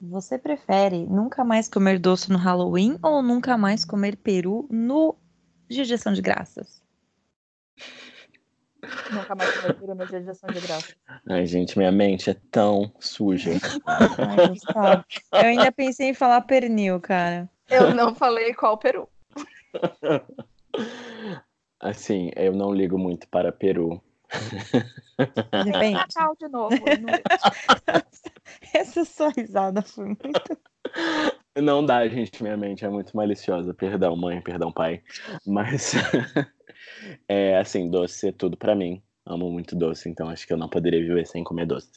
Você 0.00 0.38
prefere 0.38 1.04
nunca 1.06 1.44
mais 1.44 1.68
comer 1.68 1.98
doce 1.98 2.30
no 2.30 2.38
Halloween 2.38 2.96
ou 3.02 3.20
nunca 3.20 3.58
mais 3.58 3.84
comer 3.84 4.16
peru 4.16 4.66
no 4.70 5.16
dia 5.68 5.84
de 5.84 5.94
ação 5.94 6.12
de 6.12 6.22
graças? 6.22 6.80
Nunca 9.12 9.34
mais 9.34 9.52
comer 9.56 9.74
peru 9.74 9.94
no 9.96 10.06
dia 10.06 10.20
de 10.20 10.30
ação 10.30 10.48
de 10.52 10.60
graças. 10.60 10.94
Ai, 11.28 11.46
gente, 11.46 11.76
minha 11.76 11.90
mente 11.90 12.30
é 12.30 12.36
tão 12.48 12.92
suja. 13.00 13.50
Ai, 13.86 14.48
Gustavo. 14.48 15.04
Eu 15.32 15.48
ainda 15.48 15.72
pensei 15.72 16.10
em 16.10 16.14
falar 16.14 16.42
pernil, 16.42 17.00
cara. 17.00 17.50
Eu 17.68 17.92
não 17.92 18.14
falei 18.14 18.54
qual 18.54 18.78
peru. 18.78 19.08
Assim, 21.80 22.30
eu 22.36 22.52
não 22.52 22.72
ligo 22.72 22.96
muito 22.96 23.28
para 23.28 23.50
peru. 23.50 24.00
Depende. 25.64 25.94
Natal 25.94 26.36
de 26.38 26.48
novo. 26.48 26.76
Essa 28.74 29.04
sua 29.04 29.30
risada 29.30 29.82
foi 29.82 30.06
muito. 30.06 30.58
Não 31.56 31.84
dá, 31.84 32.06
gente, 32.08 32.42
minha 32.42 32.56
mente 32.56 32.84
é 32.84 32.88
muito 32.88 33.16
maliciosa. 33.16 33.74
Perdão, 33.74 34.16
mãe, 34.16 34.40
perdão, 34.40 34.72
pai. 34.72 35.02
Mas, 35.46 35.92
é 37.28 37.58
assim, 37.58 37.90
doce 37.90 38.28
é 38.28 38.32
tudo 38.32 38.56
pra 38.56 38.74
mim. 38.74 39.02
Amo 39.26 39.50
muito 39.50 39.76
doce, 39.76 40.08
então 40.08 40.28
acho 40.28 40.46
que 40.46 40.52
eu 40.52 40.56
não 40.56 40.68
poderia 40.68 41.00
viver 41.00 41.26
sem 41.26 41.44
comer 41.44 41.66
doce. 41.66 41.90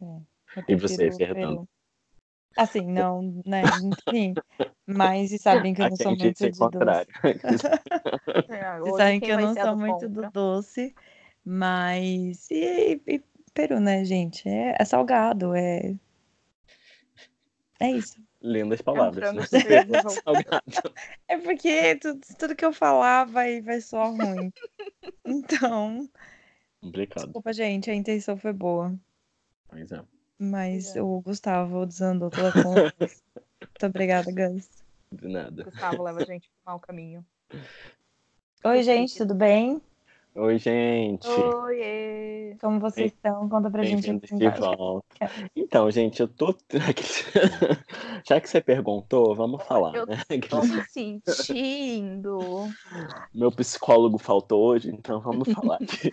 Eu 0.00 0.26
E 0.68 0.76
você, 0.76 1.10
peru. 1.10 1.66
Assim, 2.56 2.86
não, 2.86 3.42
né? 3.46 3.62
Enfim. 4.08 4.34
Mas 4.86 5.30
vocês 5.30 5.42
sabem 5.42 5.74
que 5.74 5.82
eu 5.82 5.88
não 5.88 5.96
sou 5.96 6.16
muito 6.16 6.22
disse 6.32 6.50
de 6.50 6.62
o 6.62 6.68
doce. 6.68 6.78
contrário. 6.78 7.12
É, 8.48 8.78
Vocês 8.80 8.96
sabem 8.96 9.20
que 9.20 9.30
eu 9.30 9.38
não 9.40 9.54
sou 9.54 9.76
do 9.76 9.76
muito 9.76 10.08
do 10.08 10.30
doce, 10.30 10.94
mas. 11.44 12.50
E, 12.50 13.00
e 13.06 13.22
peru, 13.54 13.80
né, 13.80 14.04
gente? 14.04 14.48
É, 14.48 14.76
é 14.78 14.84
salgado, 14.84 15.54
é. 15.54 15.94
É 17.80 17.90
isso. 17.90 18.20
Lindas 18.42 18.80
É 18.80 18.82
um 18.82 18.84
palavras. 18.84 19.32
né? 19.34 19.42
super 19.46 19.86
burro. 19.86 20.10
Salgado. 20.10 20.94
É 21.28 21.38
porque 21.38 21.96
tudo, 21.96 22.20
tudo 22.38 22.56
que 22.56 22.64
eu 22.64 22.72
falar 22.72 23.24
vai, 23.24 23.60
vai 23.60 23.80
soar 23.80 24.10
ruim. 24.14 24.52
Então, 25.24 26.08
Complicado. 26.80 27.24
desculpa, 27.26 27.52
gente, 27.52 27.90
a 27.90 27.94
intenção 27.94 28.36
foi 28.36 28.52
boa. 28.52 28.94
Pois 29.68 29.90
é. 29.92 30.02
Mas 30.42 30.96
é. 30.96 31.00
o 31.00 31.20
Gustavo 31.20 31.86
desandou 31.86 32.28
toda 32.28 32.48
a 32.48 32.52
conta. 32.52 32.94
Muito 32.98 33.86
obrigada, 33.86 34.32
Gus. 34.32 34.68
De 35.12 35.28
nada. 35.28 35.62
Gustavo 35.62 36.02
leva 36.02 36.20
a 36.20 36.24
gente 36.24 36.50
pro 36.50 36.72
mau 36.72 36.80
caminho. 36.80 37.24
Oi, 38.64 38.82
gente, 38.82 39.16
tudo 39.16 39.36
bem? 39.36 39.80
Oi, 40.34 40.58
gente. 40.58 41.28
Oiê! 41.28 42.56
Como 42.60 42.80
vocês 42.80 43.12
estão? 43.12 43.48
Conta 43.48 43.70
pra 43.70 43.84
gente 43.84 44.18
de 44.18 44.48
volta. 44.48 45.06
Então, 45.54 45.88
gente, 45.92 46.18
eu 46.18 46.26
tô. 46.26 46.56
Já 48.26 48.40
que 48.40 48.48
você 48.48 48.60
perguntou, 48.60 49.36
vamos 49.36 49.62
falar, 49.62 49.94
Eu 49.94 50.06
né? 50.06 50.16
Tô 50.48 50.62
me 50.66 50.82
sentindo. 50.88 52.68
Meu 53.32 53.52
psicólogo 53.52 54.18
faltou 54.18 54.64
hoje, 54.64 54.90
então 54.90 55.20
vamos 55.20 55.52
falar 55.52 55.76
aqui. 55.76 56.10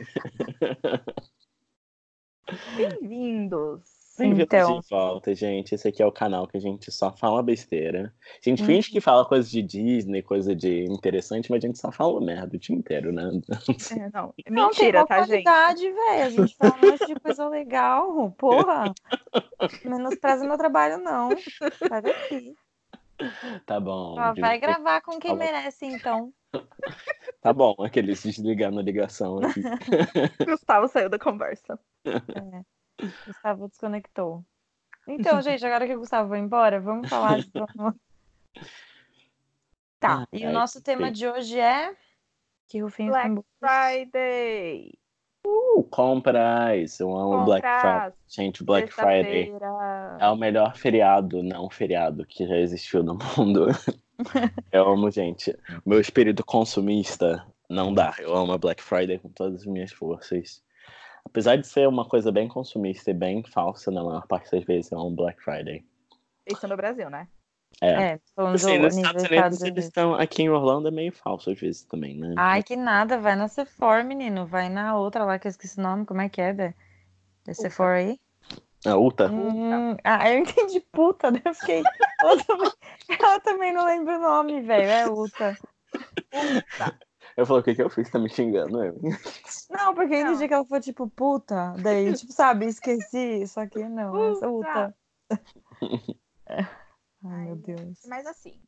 Bem-vindos! 2.78 3.99
Bem-vindos 4.20 4.44
Então. 4.44 4.80
de 4.80 4.88
volta, 4.90 5.34
gente. 5.34 5.74
Esse 5.76 5.88
aqui 5.88 6.02
é 6.02 6.06
o 6.06 6.12
canal 6.12 6.48
que 6.48 6.58
a 6.58 6.60
gente 6.60 6.92
só 6.92 7.12
fala 7.16 7.42
besteira. 7.42 8.14
A 8.46 8.50
gente 8.50 8.62
Uhum. 8.62 8.66
finge 8.68 8.92
que 8.92 9.00
fala 9.02 9.26
coisa 9.26 9.50
de 9.50 9.62
Disney, 9.62 10.22
coisa 10.22 10.56
de 10.56 10.84
interessante, 10.86 11.50
mas 11.50 11.64
a 11.64 11.68
gente 11.68 11.80
só 11.80 11.92
fala 11.92 12.20
merda 12.22 12.56
o 12.56 12.60
dia 12.60 12.76
inteiro, 12.76 13.12
né? 13.12 13.24
É, 13.24 14.10
não, 14.14 14.34
é 14.46 14.50
Não, 14.52 14.70
tem 14.70 14.70
mentira, 14.80 15.00
uma 15.00 15.08
tá, 15.08 15.22
gente? 15.24 15.44
qualidade, 15.44 15.82
velho. 15.92 16.24
A 16.26 16.30
gente 16.30 16.56
fala 16.56 16.76
um 16.84 16.92
monte 16.92 17.06
de 17.08 17.16
coisa 17.20 17.48
legal. 17.50 18.32
Porra. 18.38 18.94
Menospreza 19.86 20.46
meu 20.48 20.58
trabalho, 20.58 20.98
não. 20.98 21.30
Sai 21.88 22.02
daqui. 22.02 22.54
Tá 23.66 23.80
bom. 23.80 24.16
Ó, 24.18 24.34
de- 24.34 24.42
vai 24.42 24.58
gravar 24.60 25.02
com 25.02 25.20
quem 25.20 25.32
Fala. 25.32 25.44
merece, 25.44 25.86
então. 25.86 26.32
Tá 27.42 27.54
bom, 27.54 27.74
aqueles 27.80 28.22
desligando 28.22 28.80
a 28.80 28.84
ligação 28.84 29.40
aqui. 29.40 29.62
Gustavo 30.46 30.90
saiu 30.90 31.08
da 31.10 31.18
conversa. 31.18 31.80
Gustavo 33.26 33.68
desconectou. 33.68 34.44
Então, 35.08 35.42
gente, 35.42 35.66
agora 35.66 35.88
que 35.88 35.96
o 35.96 36.00
Gustavo 36.00 36.30
foi 36.30 36.40
embora, 36.40 36.80
vamos 36.80 37.10
falar 37.10 37.40
de. 37.40 37.52
Tá, 40.00 40.26
e 40.32 40.46
o 40.46 40.48
Ai, 40.48 40.54
nosso 40.54 40.82
tema 40.82 41.08
sim. 41.08 41.12
de 41.12 41.28
hoje 41.28 41.60
é. 41.60 41.94
Que 42.70 42.80
Rufinho 42.80 43.12
Black 43.12 43.42
Friday! 43.60 44.98
Uh, 45.46 45.84
compras! 45.84 47.00
Eu 47.00 47.14
amo 47.18 47.44
Black 47.44 47.68
Friday. 47.68 47.82
Compras! 47.82 48.14
Gente, 48.28 48.64
Black 48.64 48.94
Friday 48.94 49.52
é 50.20 50.30
o 50.30 50.38
melhor 50.38 50.78
feriado, 50.78 51.44
não 51.44 51.70
feriado, 51.70 52.26
que 52.26 52.48
já 52.48 52.56
existiu 52.58 53.04
no 53.04 53.18
mundo. 53.36 53.68
Eu 54.72 54.88
amo, 54.88 55.10
gente. 55.10 55.58
Meu 55.86 56.00
espírito 56.00 56.46
consumista 56.46 57.46
não 57.70 57.94
dá. 57.94 58.16
Eu 58.20 58.36
amo 58.36 58.54
a 58.54 58.58
Black 58.58 58.82
Friday 58.82 59.18
com 59.20 59.30
todas 59.30 59.62
as 59.62 59.66
minhas 59.66 59.92
forças. 59.92 60.62
Apesar 61.30 61.58
de 61.58 61.68
ser 61.68 61.88
uma 61.88 62.06
coisa 62.06 62.32
bem 62.32 62.48
consumista 62.48 63.12
e 63.12 63.14
bem 63.14 63.44
falsa 63.44 63.92
na 63.92 64.04
maior 64.04 64.26
parte 64.26 64.52
das 64.52 64.64
vezes, 64.64 64.92
eu 64.92 65.00
amo 65.00 65.16
Black 65.16 65.42
Friday. 65.44 65.86
Isso 66.46 66.68
no 66.68 66.76
Brasil, 66.76 67.10
né? 67.10 67.28
É. 67.80 67.92
É, 67.92 68.20
falando 68.36 68.56
Assim, 68.56 68.80
nos 68.80 68.98
Estados 68.98 69.24
dos 69.24 69.32
Unidos, 69.32 69.62
eles 69.62 69.86
estão. 69.86 70.16
Aqui 70.16 70.42
em 70.42 70.50
Orlando 70.50 70.88
é 70.88 70.92
meio 70.92 71.14
falso 71.14 71.52
às 71.52 71.60
vezes 71.60 71.84
também, 71.84 72.18
né? 72.18 72.34
Ai, 72.36 72.64
que 72.64 72.76
nada, 72.76 73.20
vai 73.20 73.36
na 73.36 73.48
Sephora, 73.48 74.04
menino. 74.04 74.46
Vai 74.48 74.70
na 74.70 74.98
outra 74.98 75.24
lá 75.24 75.38
que 75.38 75.48
eu 75.48 75.52
esqueci 75.52 75.80
o 75.80 75.84
nome. 75.84 76.06
Como 76.06 76.20
é 76.20 76.28
que 76.28 76.42
é, 76.42 76.52
Bé? 76.52 76.74
É 77.48 77.54
Sephora 77.54 77.98
aí? 77.98 78.20
A 78.86 78.98
Ulta? 78.98 79.30
Hum, 79.30 79.96
ah, 80.04 80.30
eu 80.32 80.40
entendi 80.40 80.80
puta, 80.92 81.30
né? 81.30 81.42
Eu 81.46 81.54
fiquei. 81.54 81.84
Ela 82.22 82.44
também, 82.44 82.72
ela 83.22 83.40
também 83.42 83.74
não 83.74 83.86
lembra 83.86 84.18
o 84.18 84.22
nome, 84.22 84.62
velho. 84.62 84.90
É 84.90 85.08
Uta. 85.08 85.58
Eu 87.40 87.46
falei, 87.46 87.62
o 87.62 87.64
que, 87.64 87.76
que 87.76 87.82
eu 87.82 87.90
fiz? 87.90 88.10
Tá 88.10 88.20
me 88.20 88.30
xingando? 88.30 88.84
Eu. 88.84 89.00
Não, 89.70 89.96
porque 89.96 90.22
Não. 90.22 90.32
entendi 90.32 90.48
que 90.48 90.54
ela 90.54 90.66
foi 90.66 90.82
tipo 90.82 91.10
puta. 91.10 91.74
Daí, 91.82 92.14
tipo, 92.14 92.34
sabe, 92.34 92.66
esqueci. 92.66 93.48
Só 93.48 93.66
que 93.66 93.80
não, 93.88 94.32
essa 94.32 94.50
Uta. 94.50 94.96
É. 96.52 96.66
Ai, 97.24 97.46
meu 97.46 97.56
Deus. 97.58 98.00
Mas 98.08 98.26
assim, 98.26 98.60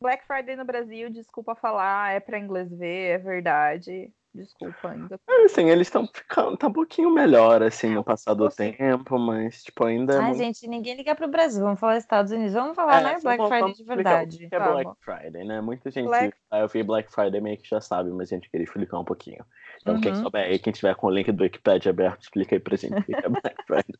Black 0.00 0.24
Friday 0.24 0.54
no 0.54 0.64
Brasil, 0.64 1.10
desculpa 1.10 1.56
falar, 1.56 2.12
é 2.12 2.20
pra 2.20 2.38
inglês 2.38 2.70
ver, 2.70 3.10
é 3.10 3.18
verdade. 3.18 4.12
Desculpa 4.36 4.90
ainda. 4.90 5.18
Assim, 5.44 5.68
eles 5.70 5.86
estão 5.86 6.06
ficando. 6.06 6.56
Tá 6.56 6.66
um 6.68 6.72
pouquinho 6.72 7.10
melhor, 7.10 7.62
assim, 7.62 7.94
no 7.94 8.04
passar 8.04 8.34
do 8.34 8.48
tempo, 8.48 9.18
mas, 9.18 9.62
tipo, 9.62 9.84
ainda. 9.84 10.14
é 10.14 10.18
Ai, 10.18 10.22
muito- 10.26 10.38
gente, 10.38 10.68
ninguém 10.68 10.94
liga 10.96 11.14
pro 11.14 11.26
Brasil. 11.28 11.62
Vamos 11.64 11.80
falar 11.80 11.96
Estados 11.96 12.30
Unidos. 12.32 12.52
Vamos 12.52 12.74
falar, 12.76 13.00
É, 13.00 13.04
né? 13.04 13.18
Black 13.22 13.36
vamos- 13.38 13.48
Friday 13.48 13.60
vamos 13.62 13.76
de 13.78 13.84
verdade. 13.84 14.48
É 14.50 14.58
Black. 14.58 14.90
Friday, 15.00 15.44
né? 15.44 15.60
Muita 15.60 15.90
gente 15.90 16.06
Black- 16.06 16.36
vai 16.50 16.62
ouvir 16.62 16.82
Black 16.82 17.12
Friday 17.12 17.40
meio 17.40 17.56
que 17.58 17.68
já 17.68 17.80
sabe, 17.80 18.10
mas 18.10 18.30
a 18.30 18.34
gente 18.36 18.50
queria 18.50 18.64
explicar 18.64 18.98
um 18.98 19.04
pouquinho. 19.04 19.44
Então, 19.80 20.00
quem 20.00 20.12
Uhum. 20.12 20.22
souber 20.22 20.44
aí, 20.44 20.58
quem 20.58 20.72
tiver 20.72 20.94
com 20.96 21.06
o 21.06 21.10
link 21.10 21.30
do 21.32 21.42
Wikipedia 21.42 21.90
aberto, 21.90 22.22
explica 22.22 22.54
aí 22.56 22.60
pra 22.60 22.76
gente 22.76 22.98
o 22.98 23.04
que 23.04 23.14
é 23.14 23.28
Black 23.54 23.62
Friday. 23.66 23.96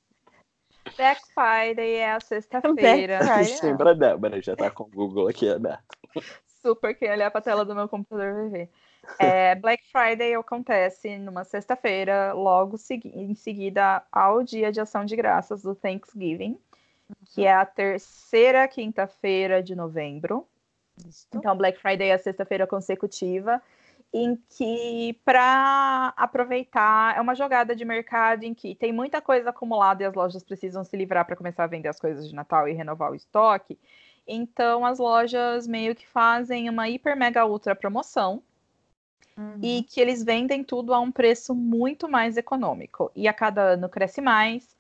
Black 0.97 1.21
Friday 1.35 1.95
é 1.97 2.13
a 2.13 2.21
sexta-feira. 2.21 3.19
Sim, 3.45 3.77
pra 3.77 3.93
Débora, 3.93 4.41
já 4.41 4.55
tá 4.55 4.71
com 4.71 4.85
o 4.85 4.89
Google 4.91 5.29
aqui 5.29 5.49
aberto. 5.51 5.83
Super 6.47 6.95
quem 6.95 7.11
olhar 7.11 7.31
pra 7.31 7.41
tela 7.41 7.65
do 7.65 7.75
meu 7.75 7.89
computador 7.89 8.33
vai 8.35 8.49
ver. 8.49 8.71
É, 9.19 9.55
Black 9.55 9.85
Friday 9.91 10.35
acontece 10.35 11.19
numa 11.19 11.45
sexta-feira, 11.45 12.33
logo 12.33 12.77
segui- 12.77 13.13
em 13.15 13.35
seguida 13.35 14.03
ao 14.11 14.43
dia 14.43 14.71
de 14.71 14.81
ação 14.81 15.05
de 15.05 15.17
graças 15.17 15.63
do 15.63 15.75
Thanksgiving, 15.75 16.59
que 17.35 17.45
é 17.45 17.53
a 17.53 17.65
terceira 17.65 18.67
quinta-feira 18.69 19.63
de 19.63 19.75
novembro. 19.75 20.47
Isso. 21.07 21.27
Então, 21.35 21.57
Black 21.57 21.79
Friday 21.81 22.09
é 22.09 22.15
a 22.15 22.19
sexta-feira 22.19 22.67
consecutiva, 22.67 23.63
em 24.13 24.37
que, 24.49 25.19
para 25.25 26.15
aproveitar, 26.17 27.17
é 27.17 27.21
uma 27.21 27.35
jogada 27.35 27.77
de 27.77 27.85
mercado 27.85 28.45
em 28.45 28.55
que 28.55 28.75
tem 28.75 28.93
muita 28.93 29.21
coisa 29.21 29.51
acumulada 29.51 30.03
e 30.03 30.07
as 30.07 30.15
lojas 30.15 30.43
precisam 30.43 30.85
se 30.85 30.97
livrar 30.97 31.27
para 31.27 31.37
começar 31.37 31.65
a 31.65 31.69
vender 31.69 31.89
as 31.89 32.01
coisas 32.01 32.29
de 32.29 32.35
Natal 32.35 32.67
e 32.69 32.73
renovar 32.73 33.11
o 33.11 33.15
estoque. 33.15 33.79
Então, 34.27 34.85
as 34.87 34.99
lojas 34.99 35.67
meio 35.67 35.95
que 35.95 36.07
fazem 36.07 36.69
uma 36.69 36.89
hiper 36.89 37.17
mega 37.17 37.45
ultra 37.45 37.75
promoção 37.75 38.43
Uhum. 39.39 39.59
e 39.63 39.83
que 39.83 40.01
eles 40.01 40.25
vendem 40.25 40.65
tudo 40.65 40.95
a 40.95 41.01
um 41.01 41.13
preço 41.13 41.55
muito 41.55 42.09
mais 42.09 42.39
econômico. 42.39 43.13
E 43.15 43.29
a 43.29 43.35
cada 43.35 43.61
ano 43.61 43.87
cresce 43.87 44.23
mais. 44.23 44.75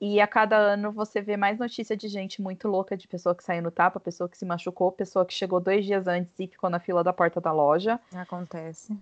E 0.00 0.20
a 0.20 0.26
cada 0.26 0.56
ano 0.56 0.92
você 0.92 1.20
vê 1.20 1.36
mais 1.36 1.58
notícia 1.58 1.96
de 1.96 2.08
gente 2.08 2.40
muito 2.40 2.68
louca, 2.68 2.96
de 2.96 3.06
pessoa 3.06 3.34
que 3.34 3.44
saiu 3.44 3.62
no 3.62 3.70
tapa, 3.70 4.00
pessoa 4.00 4.28
que 4.28 4.38
se 4.38 4.46
machucou, 4.46 4.92
pessoa 4.92 5.26
que 5.26 5.34
chegou 5.34 5.60
dois 5.60 5.84
dias 5.84 6.06
antes 6.06 6.32
e 6.38 6.46
ficou 6.46 6.70
na 6.70 6.78
fila 6.78 7.04
da 7.04 7.12
porta 7.12 7.40
da 7.40 7.52
loja. 7.52 8.00
Acontece. 8.14 8.96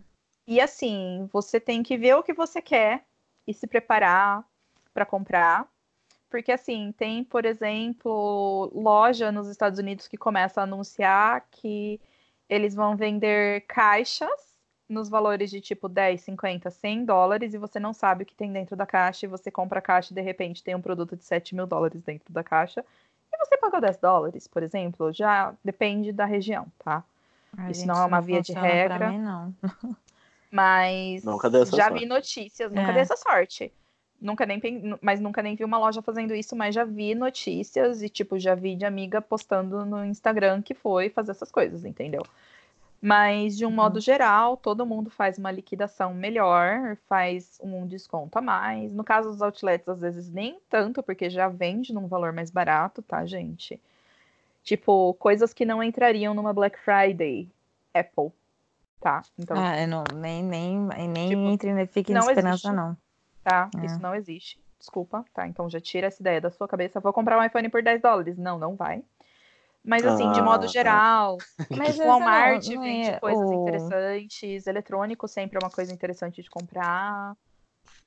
E 0.46 0.60
assim, 0.60 1.28
você 1.32 1.60
tem 1.60 1.82
que 1.82 1.96
ver 1.98 2.16
o 2.16 2.22
que 2.22 2.32
você 2.32 2.62
quer 2.62 3.04
e 3.46 3.54
se 3.54 3.66
preparar 3.66 4.44
para 4.92 5.04
comprar. 5.04 5.68
Porque 6.30 6.50
assim, 6.50 6.92
tem, 6.96 7.22
por 7.22 7.44
exemplo, 7.44 8.72
loja 8.74 9.30
nos 9.30 9.48
Estados 9.48 9.78
Unidos 9.78 10.08
que 10.08 10.16
começa 10.16 10.60
a 10.60 10.64
anunciar 10.64 11.46
que 11.50 12.00
eles 12.48 12.74
vão 12.74 12.96
vender 12.96 13.60
caixas 13.68 14.55
nos 14.88 15.08
valores 15.08 15.50
de 15.50 15.60
tipo 15.60 15.88
10, 15.88 16.20
50, 16.20 16.70
100 16.70 17.04
dólares 17.04 17.54
e 17.54 17.58
você 17.58 17.80
não 17.80 17.92
sabe 17.92 18.22
o 18.22 18.26
que 18.26 18.34
tem 18.34 18.52
dentro 18.52 18.76
da 18.76 18.86
caixa 18.86 19.26
e 19.26 19.28
você 19.28 19.50
compra 19.50 19.80
a 19.80 19.82
caixa 19.82 20.12
e 20.12 20.14
de 20.14 20.20
repente 20.20 20.62
tem 20.62 20.74
um 20.74 20.80
produto 20.80 21.16
de 21.16 21.24
7 21.24 21.54
mil 21.54 21.66
dólares 21.66 22.00
dentro 22.02 22.32
da 22.32 22.44
caixa 22.44 22.84
e 23.32 23.36
você 23.38 23.56
paga 23.56 23.80
10 23.80 23.98
dólares, 23.98 24.46
por 24.46 24.62
exemplo, 24.62 25.12
já 25.12 25.52
depende 25.64 26.12
da 26.12 26.24
região, 26.24 26.66
tá? 26.78 27.02
Ai, 27.56 27.70
Isso 27.72 27.80
gente, 27.80 27.88
não 27.88 28.00
é 28.00 28.04
uma 28.04 28.20
via 28.20 28.40
de 28.42 28.52
pra 28.52 28.62
regra. 28.62 29.10
mim, 29.10 29.18
não. 29.18 29.54
Mas 30.50 31.24
Nunca 31.24 31.50
deu 31.50 31.62
essa 31.62 31.76
já 31.76 31.88
sorte. 31.88 32.00
vi 32.00 32.06
notícias, 32.06 32.70
nunca 32.70 32.90
É. 32.90 32.92
dei 32.92 33.02
essa 33.02 33.16
sorte. 33.16 33.72
Nunca 34.18 34.46
nem, 34.46 34.58
mas 35.02 35.20
nunca 35.20 35.42
nem 35.42 35.54
vi 35.54 35.62
uma 35.64 35.76
loja 35.76 36.00
fazendo 36.00 36.34
isso, 36.34 36.56
mas 36.56 36.74
já 36.74 36.84
vi 36.84 37.14
notícias 37.14 38.00
e, 38.02 38.08
tipo, 38.08 38.38
já 38.38 38.54
vi 38.54 38.74
de 38.74 38.86
amiga 38.86 39.20
postando 39.20 39.84
no 39.84 40.02
Instagram 40.06 40.62
que 40.62 40.72
foi 40.72 41.10
fazer 41.10 41.32
essas 41.32 41.50
coisas, 41.50 41.84
entendeu? 41.84 42.22
Mas, 43.00 43.56
de 43.56 43.64
um 43.64 43.68
Uhum. 43.68 43.74
modo 43.74 44.00
geral, 44.00 44.56
todo 44.56 44.86
mundo 44.86 45.10
faz 45.10 45.38
uma 45.38 45.50
liquidação 45.50 46.14
melhor, 46.14 46.96
faz 47.08 47.58
um 47.62 47.86
desconto 47.86 48.38
a 48.38 48.42
mais. 48.42 48.92
No 48.92 49.04
caso 49.04 49.30
dos 49.30 49.42
outlets, 49.42 49.88
às 49.88 50.00
vezes 50.00 50.30
nem 50.30 50.58
tanto, 50.68 51.02
porque 51.02 51.28
já 51.30 51.48
vende 51.48 51.92
num 51.92 52.08
valor 52.08 52.32
mais 52.32 52.50
barato, 52.50 53.02
tá, 53.02 53.24
gente? 53.26 53.80
Tipo, 54.64 55.14
coisas 55.14 55.52
que 55.52 55.64
não 55.64 55.82
entrariam 55.82 56.34
numa 56.34 56.52
Black 56.52 56.78
Friday. 56.80 57.48
Apple, 57.94 58.30
tá? 59.00 59.22
Então, 59.38 59.56
Ah, 59.58 59.80
eu 59.80 59.88
não, 59.88 60.04
nem, 60.14 60.42
nem, 60.42 60.78
nem 61.08 61.28
Tipo, 61.28 61.40
entre, 61.48 61.86
fique 61.86 62.12
não 62.12 62.28
esperança, 62.28 62.50
existe. 62.68 62.72
não. 62.76 62.96
tá? 63.44 63.70
É. 63.80 63.86
Isso 63.86 64.02
não 64.02 64.14
existe. 64.14 64.58
Desculpa, 64.78 65.24
tá? 65.32 65.46
Então 65.46 65.70
já 65.70 65.80
tira 65.80 66.08
essa 66.08 66.20
ideia 66.20 66.40
da 66.40 66.50
sua 66.50 66.66
cabeça. 66.68 67.00
Vou 67.00 67.12
comprar 67.12 67.38
um 67.38 67.44
iPhone 67.44 67.68
por 67.68 67.82
10 67.82 68.02
dólares. 68.02 68.36
Não, 68.36 68.58
não 68.58 68.74
vai. 68.74 69.02
Mas 69.86 70.04
assim, 70.04 70.30
de 70.30 70.40
Ah, 70.40 70.44
modo 70.44 70.62
tá. 70.62 70.68
geral, 70.68 71.38
Mas 71.70 71.96
o 71.98 72.02
essa 72.02 72.08
Walmart 72.08 72.66
não, 72.66 72.74
não 72.74 72.82
vende 72.82 73.08
é 73.08 73.20
coisas 73.20 73.46
o- 73.48 73.52
interessantes. 73.52 74.66
Eletrônico 74.66 75.28
sempre 75.28 75.56
é 75.56 75.60
uma 75.60 75.70
coisa 75.70 75.92
interessante 75.92 76.42
de 76.42 76.50
comprar. 76.50 77.34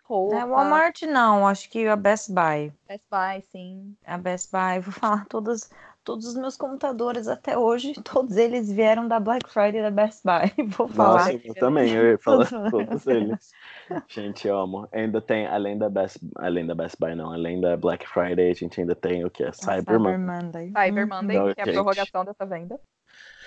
Roupa. 0.03 0.35
É, 0.37 0.45
Walmart 0.45 1.01
não, 1.03 1.47
acho 1.47 1.69
que 1.69 1.87
a 1.87 1.95
Best 1.95 2.31
Buy. 2.31 2.73
Best 2.87 3.05
Buy, 3.09 3.41
sim. 3.51 3.95
A 4.05 4.17
Best 4.17 4.51
Buy, 4.51 4.79
vou 4.79 4.91
falar, 4.93 5.25
todos, 5.27 5.69
todos 6.09 6.25
os 6.25 6.33
meus 6.35 6.57
computadores 6.57 7.27
até 7.27 7.56
hoje, 7.56 7.94
todos 8.03 8.35
eles 8.35 8.71
vieram 8.71 9.07
da 9.07 9.19
Black 9.19 9.47
Friday 9.47 9.79
da 9.79 9.91
Best 9.91 10.23
Buy. 10.25 10.51
Vou 10.75 10.88
falar. 10.88 11.25
Nossa, 11.33 11.33
eu 11.33 11.53
também, 11.53 11.94
eu 11.94 12.11
ia 12.11 12.17
falar 12.17 12.50
Todos- 12.50 12.71
todos 12.71 13.06
eles. 13.07 13.51
Gente, 14.07 14.47
eu 14.47 14.57
amo. 14.57 14.88
Ainda 14.91 15.21
tem, 15.21 15.45
além 15.45 15.77
da 15.77 15.88
Best, 15.88 16.19
além 16.38 16.65
da 16.65 16.73
Best 16.73 16.97
Buy, 17.00 17.13
não, 17.13 17.31
além 17.31 17.61
da 17.61 17.77
Black 17.77 18.07
Friday, 18.07 18.50
a 18.50 18.53
gente 18.56 18.81
ainda 18.81 18.95
tem 18.95 19.23
o 19.23 19.29
que? 19.29 19.44
A 19.44 19.53
Cyber 19.53 20.00
Monday, 20.00 20.17
Monday. 20.17 20.71
Cyber. 20.75 21.07
Monday, 21.07 21.38
Não, 21.38 21.53
que 21.53 21.61
é 21.61 21.63
a 21.69 21.73
prorrogação 21.73 22.25
dessa 22.25 22.45
venda. 22.47 22.79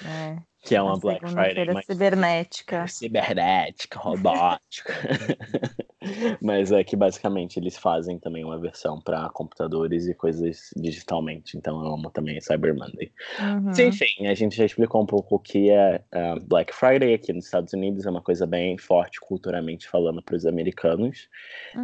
É, 0.05 0.37
que 0.62 0.75
é 0.75 0.82
uma 0.82 0.99
Black 0.99 1.20
Friday 1.20 1.35
segunda-feira 1.35 1.73
mais 1.75 1.87
cibernética. 1.87 2.87
cibernética, 2.87 3.99
robótica. 3.99 4.94
Mas 6.43 6.73
é 6.73 6.82
que 6.82 6.97
basicamente 6.97 7.59
eles 7.59 7.76
fazem 7.76 8.19
também 8.19 8.44
uma 8.44 8.59
versão 8.59 9.00
para 9.00 9.29
computadores 9.31 10.06
e 10.06 10.14
coisas 10.14 10.70
digitalmente. 10.76 11.56
Então 11.56 11.85
eu 11.85 11.94
amo 11.94 12.11
também 12.11 12.41
Cyber 12.41 12.75
Monday. 12.75 13.12
Uhum. 13.38 13.70
Enfim, 13.70 14.26
a 14.26 14.35
gente 14.35 14.56
já 14.56 14.64
explicou 14.64 15.00
um 15.03 15.06
pouco 15.06 15.37
o 15.37 15.38
que 15.38 15.70
é 15.70 16.03
ah, 16.11 16.37
Black 16.43 16.75
Friday 16.75 17.14
aqui 17.14 17.32
nos 17.32 17.44
Estados 17.44 17.73
Unidos. 17.73 18.05
É 18.05 18.11
uma 18.11 18.20
coisa 18.23 18.47
bem 18.47 18.76
forte 18.79 19.20
culturalmente 19.20 19.88
falando 19.88 20.20
para 20.23 20.35
os 20.35 20.44
americanos. 20.44 21.29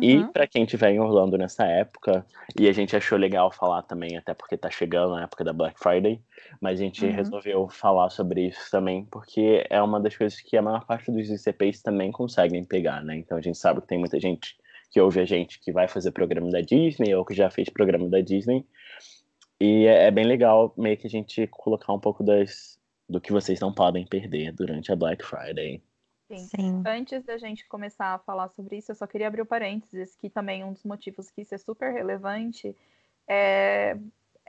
E 0.03 0.19
Uhum. 0.19 0.33
para 0.33 0.47
quem 0.47 0.65
estiver 0.65 0.91
em 0.91 1.01
Orlando 1.01 1.37
nessa 1.39 1.65
época, 1.65 2.25
e 2.59 2.69
a 2.69 2.73
gente 2.73 2.97
achou 2.97 3.19
legal 3.19 3.51
falar 3.51 3.83
também, 3.83 4.17
até 4.17 4.35
porque 4.35 4.57
tá 4.57 4.71
chegando 4.71 5.15
a 5.15 5.23
época 5.23 5.45
da 5.45 5.53
Black 5.53 5.79
Friday, 5.79 6.21
mas 6.61 6.81
a 6.81 6.83
gente 6.83 7.05
Uhum. 7.05 7.13
resolveu 7.13 7.69
falar 7.69 8.11
sobre 8.11 8.49
isso 8.49 8.71
também, 8.71 9.05
porque 9.05 9.65
é 9.69 9.81
uma 9.81 10.01
das 10.01 10.17
coisas 10.17 10.41
que 10.41 10.57
a 10.57 10.63
maior 10.63 10.85
parte 10.87 11.11
dos 11.11 11.29
ICPs 11.29 11.83
também 11.83 12.11
conseguem 12.13 12.65
pegar, 12.65 13.03
né? 13.03 13.17
Então 13.17 13.39
a 13.39 13.41
gente 13.41 13.59
sabe 13.59 13.81
que 13.81 13.87
tem 13.87 13.99
muita 13.99 14.19
gente 14.19 14.57
que 14.91 15.01
ouve 15.01 15.21
a 15.21 15.25
gente 15.25 15.61
que 15.61 15.71
vai 15.73 15.87
fazer 15.87 16.13
programa 16.13 16.51
da 16.51 16.61
Disney 16.61 17.15
ou 17.15 17.25
que 17.25 17.35
já 17.35 17.51
fez 17.51 17.69
programa 17.69 18.09
da 18.09 18.21
Disney. 18.21 18.65
E 19.61 19.87
é, 19.87 20.05
é 20.07 20.11
bem 20.11 20.25
legal 20.25 20.73
meio 20.77 20.97
que 20.97 21.07
a 21.07 21.11
gente 21.11 21.47
colocar 21.49 21.93
um 21.93 22.01
pouco 22.01 22.23
das, 22.25 22.79
do 23.09 23.21
que 23.21 23.33
vocês 23.33 23.61
não 23.61 23.73
podem 23.73 24.07
perder 24.07 24.53
durante 24.53 24.91
a 24.93 24.97
Black 24.97 25.25
Friday. 25.25 25.83
Sim. 26.31 26.39
Sim. 26.39 26.83
Antes 26.87 27.25
da 27.25 27.39
gente 27.39 27.67
começar 27.67 28.15
a 28.15 28.19
falar 28.19 28.49
sobre 28.51 28.77
isso, 28.77 28.93
eu 28.93 28.95
só 28.95 29.07
queria 29.07 29.29
abrir 29.29 29.43
o 29.43 29.47
parênteses 29.47 30.15
que 30.15 30.29
também 30.29 30.63
um 30.65 30.73
dos 30.73 30.85
motivos 30.85 31.31
que 31.31 31.43
isso 31.43 31.55
é 31.55 31.59
super 31.59 31.93
relevante 31.93 32.75
é, 33.29 33.97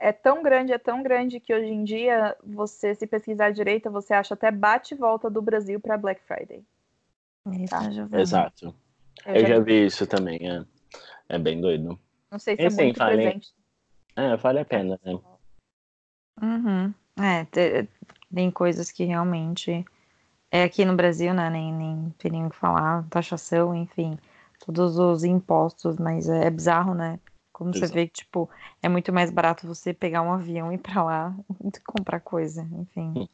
é 0.00 0.12
tão 0.12 0.42
grande, 0.42 0.72
é 0.72 0.78
tão 0.78 1.02
grande 1.02 1.38
que 1.38 1.54
hoje 1.54 1.68
em 1.70 1.84
dia 1.84 2.36
você 2.42 2.94
se 2.94 3.06
pesquisar 3.06 3.50
direito, 3.50 3.90
você 3.90 4.14
acha 4.14 4.34
até 4.34 4.50
bate 4.50 4.94
e 4.94 4.96
volta 4.96 5.28
do 5.30 5.40
Brasil 5.42 5.78
para 5.78 5.96
Black 5.98 6.22
Friday. 6.24 6.64
Isso, 7.52 7.70
Tá. 7.70 8.18
Exato. 8.18 8.74
Eu 9.26 9.34
Eu 9.36 9.42
já 9.42 9.48
já 9.48 9.58
vi. 9.58 9.64
vi 9.64 9.86
isso 9.86 10.06
também, 10.06 10.38
é, 10.50 10.64
é 11.28 11.38
bem 11.38 11.60
doido. 11.60 11.98
Não 12.30 12.38
sei 12.38 12.56
se 12.56 12.62
E 12.62 12.66
é 12.66 12.70
sim, 12.70 12.82
muito 12.84 12.98
presente. 12.98 13.52
É, 14.16 14.36
vale 14.36 14.60
a 14.60 14.64
pena, 14.64 14.98
né? 15.04 15.18
Uhum. 16.42 16.94
É, 17.18 17.44
te- 17.46 17.88
tem 18.32 18.50
coisas 18.50 18.90
que 18.90 19.04
realmente. 19.04 19.84
É 20.50 20.64
aqui 20.64 20.84
no 20.84 20.96
Brasil, 20.96 21.32
né? 21.32 21.48
Nem, 21.48 21.72
nem 21.72 22.10
tem 22.18 22.30
nem 22.32 22.46
o 22.46 22.50
que 22.50 22.56
falar, 22.56 23.06
taxação, 23.08 23.72
enfim, 23.74 24.18
todos 24.64 24.98
os 24.98 25.22
impostos, 25.22 25.96
mas 25.96 26.28
é, 26.28 26.46
é 26.46 26.50
bizarro, 26.50 26.92
né? 26.92 27.20
Como 27.60 27.74
você 27.74 27.80
Exato. 27.80 27.92
vê 27.92 28.06
que, 28.06 28.14
tipo, 28.14 28.48
é 28.82 28.88
muito 28.88 29.12
mais 29.12 29.30
barato 29.30 29.66
você 29.66 29.92
pegar 29.92 30.22
um 30.22 30.32
avião 30.32 30.72
e 30.72 30.76
ir 30.76 30.78
pra 30.78 31.02
lá 31.04 31.34
do 31.60 31.70
que 31.70 31.82
comprar 31.84 32.18
coisa, 32.18 32.66
enfim. 32.72 33.28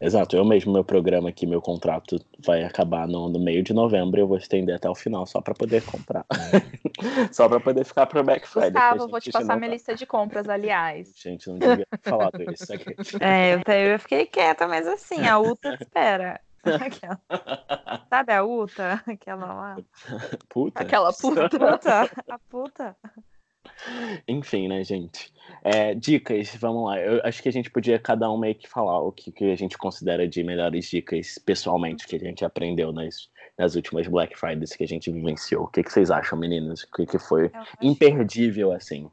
Exato, 0.00 0.36
eu 0.36 0.44
mesmo, 0.44 0.72
meu 0.72 0.84
programa 0.84 1.30
aqui, 1.30 1.48
meu 1.48 1.60
contrato 1.60 2.24
vai 2.38 2.62
acabar 2.62 3.08
no, 3.08 3.28
no 3.28 3.40
meio 3.40 3.60
de 3.60 3.74
novembro 3.74 4.20
e 4.20 4.22
eu 4.22 4.28
vou 4.28 4.36
estender 4.36 4.76
até 4.76 4.88
o 4.88 4.94
final 4.94 5.26
só 5.26 5.40
pra 5.40 5.52
poder 5.52 5.82
comprar. 5.84 6.24
só 7.32 7.48
pra 7.48 7.58
poder 7.58 7.84
ficar 7.84 8.06
pro 8.06 8.22
Black 8.22 8.46
Friday. 8.46 8.70
Gustavo, 8.70 9.08
vou 9.08 9.20
te 9.20 9.32
passar 9.32 9.56
minha 9.56 9.68
tá- 9.68 9.74
lista 9.74 9.96
de 9.96 10.06
compras, 10.06 10.48
aliás. 10.48 11.12
Gente, 11.20 11.48
não 11.48 11.58
devia 11.58 11.84
ter 11.84 12.08
falado 12.08 12.40
isso 12.52 12.72
aqui. 12.72 12.94
É, 13.20 13.54
eu, 13.54 13.58
até- 13.58 13.94
eu 13.94 13.98
fiquei 13.98 14.26
quieta, 14.26 14.68
mas 14.68 14.86
assim, 14.86 15.26
a 15.26 15.40
Uta 15.40 15.74
espera. 15.74 16.40
Aquela- 16.64 17.20
Sabe 18.08 18.32
a 18.32 18.44
Uta? 18.44 19.02
Aquela 19.04 19.52
lá? 19.52 19.76
Puta. 20.48 20.80
Aquela 20.82 21.12
puta. 21.12 21.48
Puta, 21.48 22.10
a 22.28 22.38
puta. 22.38 22.96
Enfim, 24.26 24.68
né, 24.68 24.84
gente? 24.84 25.32
É, 25.62 25.94
dicas, 25.94 26.54
vamos 26.56 26.86
lá. 26.86 26.98
Eu 27.00 27.20
acho 27.24 27.42
que 27.42 27.48
a 27.48 27.52
gente 27.52 27.70
podia 27.70 27.98
cada 27.98 28.30
um 28.30 28.38
meio 28.38 28.54
que 28.54 28.68
falar 28.68 29.00
o 29.00 29.12
que, 29.12 29.30
que 29.30 29.50
a 29.50 29.56
gente 29.56 29.76
considera 29.76 30.26
de 30.26 30.42
melhores 30.42 30.86
dicas 30.86 31.38
pessoalmente 31.38 32.06
que 32.06 32.16
a 32.16 32.18
gente 32.18 32.44
aprendeu 32.44 32.92
nas, 32.92 33.28
nas 33.58 33.74
últimas 33.74 34.06
Black 34.06 34.38
Fridays 34.38 34.74
que 34.74 34.84
a 34.84 34.88
gente 34.88 35.10
vivenciou. 35.10 35.64
O 35.64 35.68
que, 35.68 35.82
que 35.82 35.92
vocês 35.92 36.10
acham, 36.10 36.38
meninas? 36.38 36.82
O 36.82 36.90
que, 36.92 37.06
que 37.06 37.18
foi 37.18 37.50
imperdível, 37.80 38.72
assim? 38.72 39.10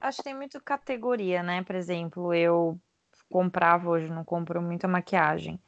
Acho 0.00 0.18
que 0.18 0.24
tem 0.24 0.34
muito 0.34 0.60
categoria, 0.62 1.42
né? 1.42 1.62
Por 1.62 1.74
exemplo, 1.74 2.32
eu 2.32 2.78
comprava 3.28 3.88
hoje, 3.88 4.08
não 4.08 4.24
compro 4.24 4.60
muita 4.60 4.88
maquiagem. 4.88 5.60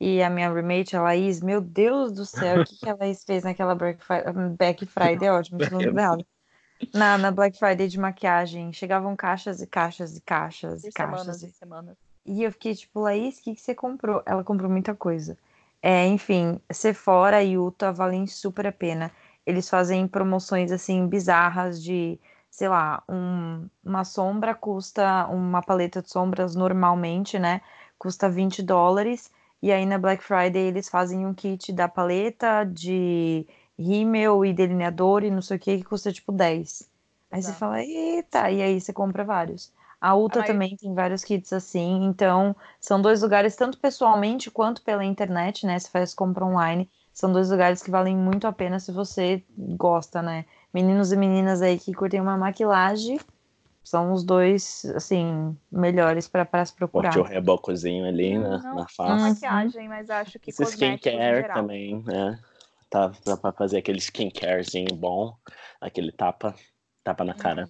E 0.00 0.22
a 0.22 0.30
minha 0.30 0.48
roommate, 0.48 0.96
a 0.96 1.02
Laís, 1.02 1.40
meu 1.42 1.60
Deus 1.60 2.12
do 2.12 2.24
céu, 2.24 2.60
o 2.60 2.64
que, 2.64 2.76
que 2.78 2.88
a 2.88 2.94
Laís 2.94 3.24
fez 3.24 3.42
naquela 3.42 3.74
Black 3.74 4.86
Friday? 4.86 5.26
É 5.26 5.32
ótimo, 5.32 5.58
falando 5.64 5.92
dela. 5.92 6.18
Na, 6.94 7.18
na 7.18 7.30
Black 7.30 7.58
Friday 7.58 7.88
de 7.88 7.98
maquiagem, 7.98 8.72
chegavam 8.72 9.14
caixas 9.16 9.60
e 9.60 9.66
caixas 9.66 10.16
e 10.16 10.20
caixas 10.20 10.84
e 10.84 10.92
caixas. 10.92 11.40
semanas 11.40 11.42
e 11.42 11.46
e 11.46 11.52
semanas. 11.52 11.96
E 12.26 12.42
eu 12.42 12.52
fiquei 12.52 12.74
tipo, 12.74 13.00
Laís, 13.00 13.38
o 13.38 13.42
que, 13.42 13.54
que 13.54 13.60
você 13.60 13.74
comprou? 13.74 14.22
Ela 14.26 14.44
comprou 14.44 14.70
muita 14.70 14.94
coisa. 14.94 15.36
É, 15.82 16.06
enfim, 16.06 16.60
Sephora 16.70 17.42
e 17.42 17.56
Ulta 17.56 17.92
valem 17.92 18.26
super 18.26 18.66
a 18.66 18.72
pena. 18.72 19.10
Eles 19.46 19.68
fazem 19.68 20.06
promoções 20.06 20.70
assim 20.72 21.06
bizarras 21.06 21.82
de, 21.82 22.18
sei 22.50 22.68
lá, 22.68 23.02
um- 23.08 23.68
uma 23.84 24.04
sombra 24.04 24.54
custa, 24.54 25.26
uma 25.28 25.62
paleta 25.62 26.02
de 26.02 26.10
sombras 26.10 26.54
normalmente, 26.54 27.38
né? 27.38 27.60
Custa 27.98 28.28
20 28.28 28.62
dólares. 28.62 29.30
E 29.62 29.72
aí 29.72 29.86
na 29.86 29.98
Black 29.98 30.22
Friday 30.22 30.66
eles 30.68 30.88
fazem 30.88 31.26
um 31.26 31.34
kit 31.34 31.72
da 31.72 31.88
paleta, 31.88 32.64
de 32.64 33.46
rímel 33.78 34.44
e 34.44 34.52
delineador 34.52 35.24
e 35.24 35.30
não 35.30 35.42
sei 35.42 35.56
o 35.56 35.60
que, 35.60 35.78
que 35.78 35.84
custa 35.84 36.12
tipo 36.12 36.32
10. 36.32 36.88
Aí 37.30 37.42
você 37.42 37.52
fala, 37.52 37.82
eita, 37.82 38.50
e 38.50 38.62
aí 38.62 38.80
você 38.80 38.92
compra 38.92 39.24
vários. 39.24 39.72
A 40.00 40.14
Ulta 40.16 40.38
A 40.38 40.42
maioria- 40.42 40.54
também 40.54 40.76
tem 40.76 40.94
vários 40.94 41.24
kits 41.24 41.52
assim, 41.52 42.04
então 42.04 42.54
são 42.80 43.00
dois 43.02 43.22
lugares, 43.22 43.56
tanto 43.56 43.78
pessoalmente 43.78 44.50
quanto 44.50 44.82
pela 44.82 45.04
internet, 45.04 45.66
né? 45.66 45.78
Se 45.78 45.90
faz 45.90 46.14
compra 46.14 46.44
online, 46.44 46.88
são 47.12 47.32
dois 47.32 47.50
lugares 47.50 47.82
que 47.82 47.90
valem 47.90 48.16
muito 48.16 48.46
a 48.46 48.52
pena 48.52 48.78
se 48.80 48.92
você 48.92 49.42
gosta, 49.76 50.22
né? 50.22 50.44
Meninos 50.72 51.10
e 51.12 51.16
meninas 51.16 51.60
aí 51.62 51.78
que 51.78 51.92
curtem 51.92 52.20
uma 52.20 52.36
maquilagem, 52.36 53.18
são 53.84 54.12
os 54.12 54.22
dois, 54.24 54.84
assim, 54.94 55.56
melhores 55.70 56.28
para 56.28 56.64
se 56.64 56.74
procurar. 56.74 57.10
Curte 57.12 57.18
o 57.18 57.22
rebocozinho 57.22 58.06
ali 58.06 58.38
na, 58.38 58.58
Não, 58.58 58.74
na 58.74 58.82
Não 58.82 58.88
face. 58.88 59.30
maquiagem, 59.32 59.88
mas 59.88 60.10
acho 60.10 60.38
que 60.38 60.50
Esse 60.50 60.62
skincare 60.64 61.36
geral. 61.36 61.54
também, 61.54 62.02
né? 62.02 62.38
Tá, 62.90 63.12
dá 63.24 63.36
pra 63.36 63.52
fazer 63.52 63.78
aquele 63.78 63.98
skincarezinho 63.98 64.94
bom, 64.96 65.36
aquele 65.80 66.10
tapa, 66.10 66.54
tapa 67.04 67.22
na 67.22 67.34
cara. 67.34 67.68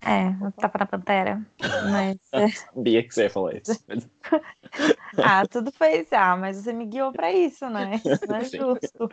É, 0.00 0.30
tapa 0.60 0.78
na 0.78 0.86
pantera. 0.86 1.46
Mas. 1.90 2.16
Sabia 2.72 3.02
que 3.02 3.12
você 3.12 3.24
ia 3.24 3.30
falar 3.30 3.56
isso. 3.56 3.84
ah, 5.18 5.46
tudo 5.46 5.72
foi 5.72 6.00
isso. 6.00 6.14
Ah, 6.14 6.36
mas 6.36 6.56
você 6.56 6.72
me 6.72 6.86
guiou 6.86 7.12
pra 7.12 7.32
isso, 7.32 7.68
né? 7.68 7.96
Isso 7.96 8.26
não 8.26 8.36
é 8.36 8.44
Sim. 8.44 8.58
justo. 8.58 9.10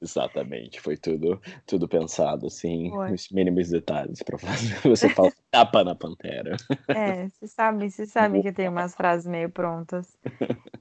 Exatamente, 0.00 0.80
foi 0.80 0.96
tudo, 0.96 1.40
tudo 1.66 1.86
pensado, 1.86 2.46
assim, 2.46 2.90
Foi. 2.90 3.12
os 3.12 3.28
mínimos 3.30 3.68
detalhes 3.68 4.22
pra 4.22 4.38
fazer. 4.38 4.80
Você 4.88 5.10
fala 5.10 5.30
tapa 5.50 5.84
na 5.84 5.94
pantera. 5.94 6.56
É, 6.88 7.28
você 7.28 7.46
sabe, 7.46 7.90
você 7.90 8.06
sabe 8.06 8.42
que 8.42 8.52
tenho 8.52 8.70
umas 8.70 8.94
frases 8.94 9.26
meio 9.26 9.50
prontas. 9.50 10.16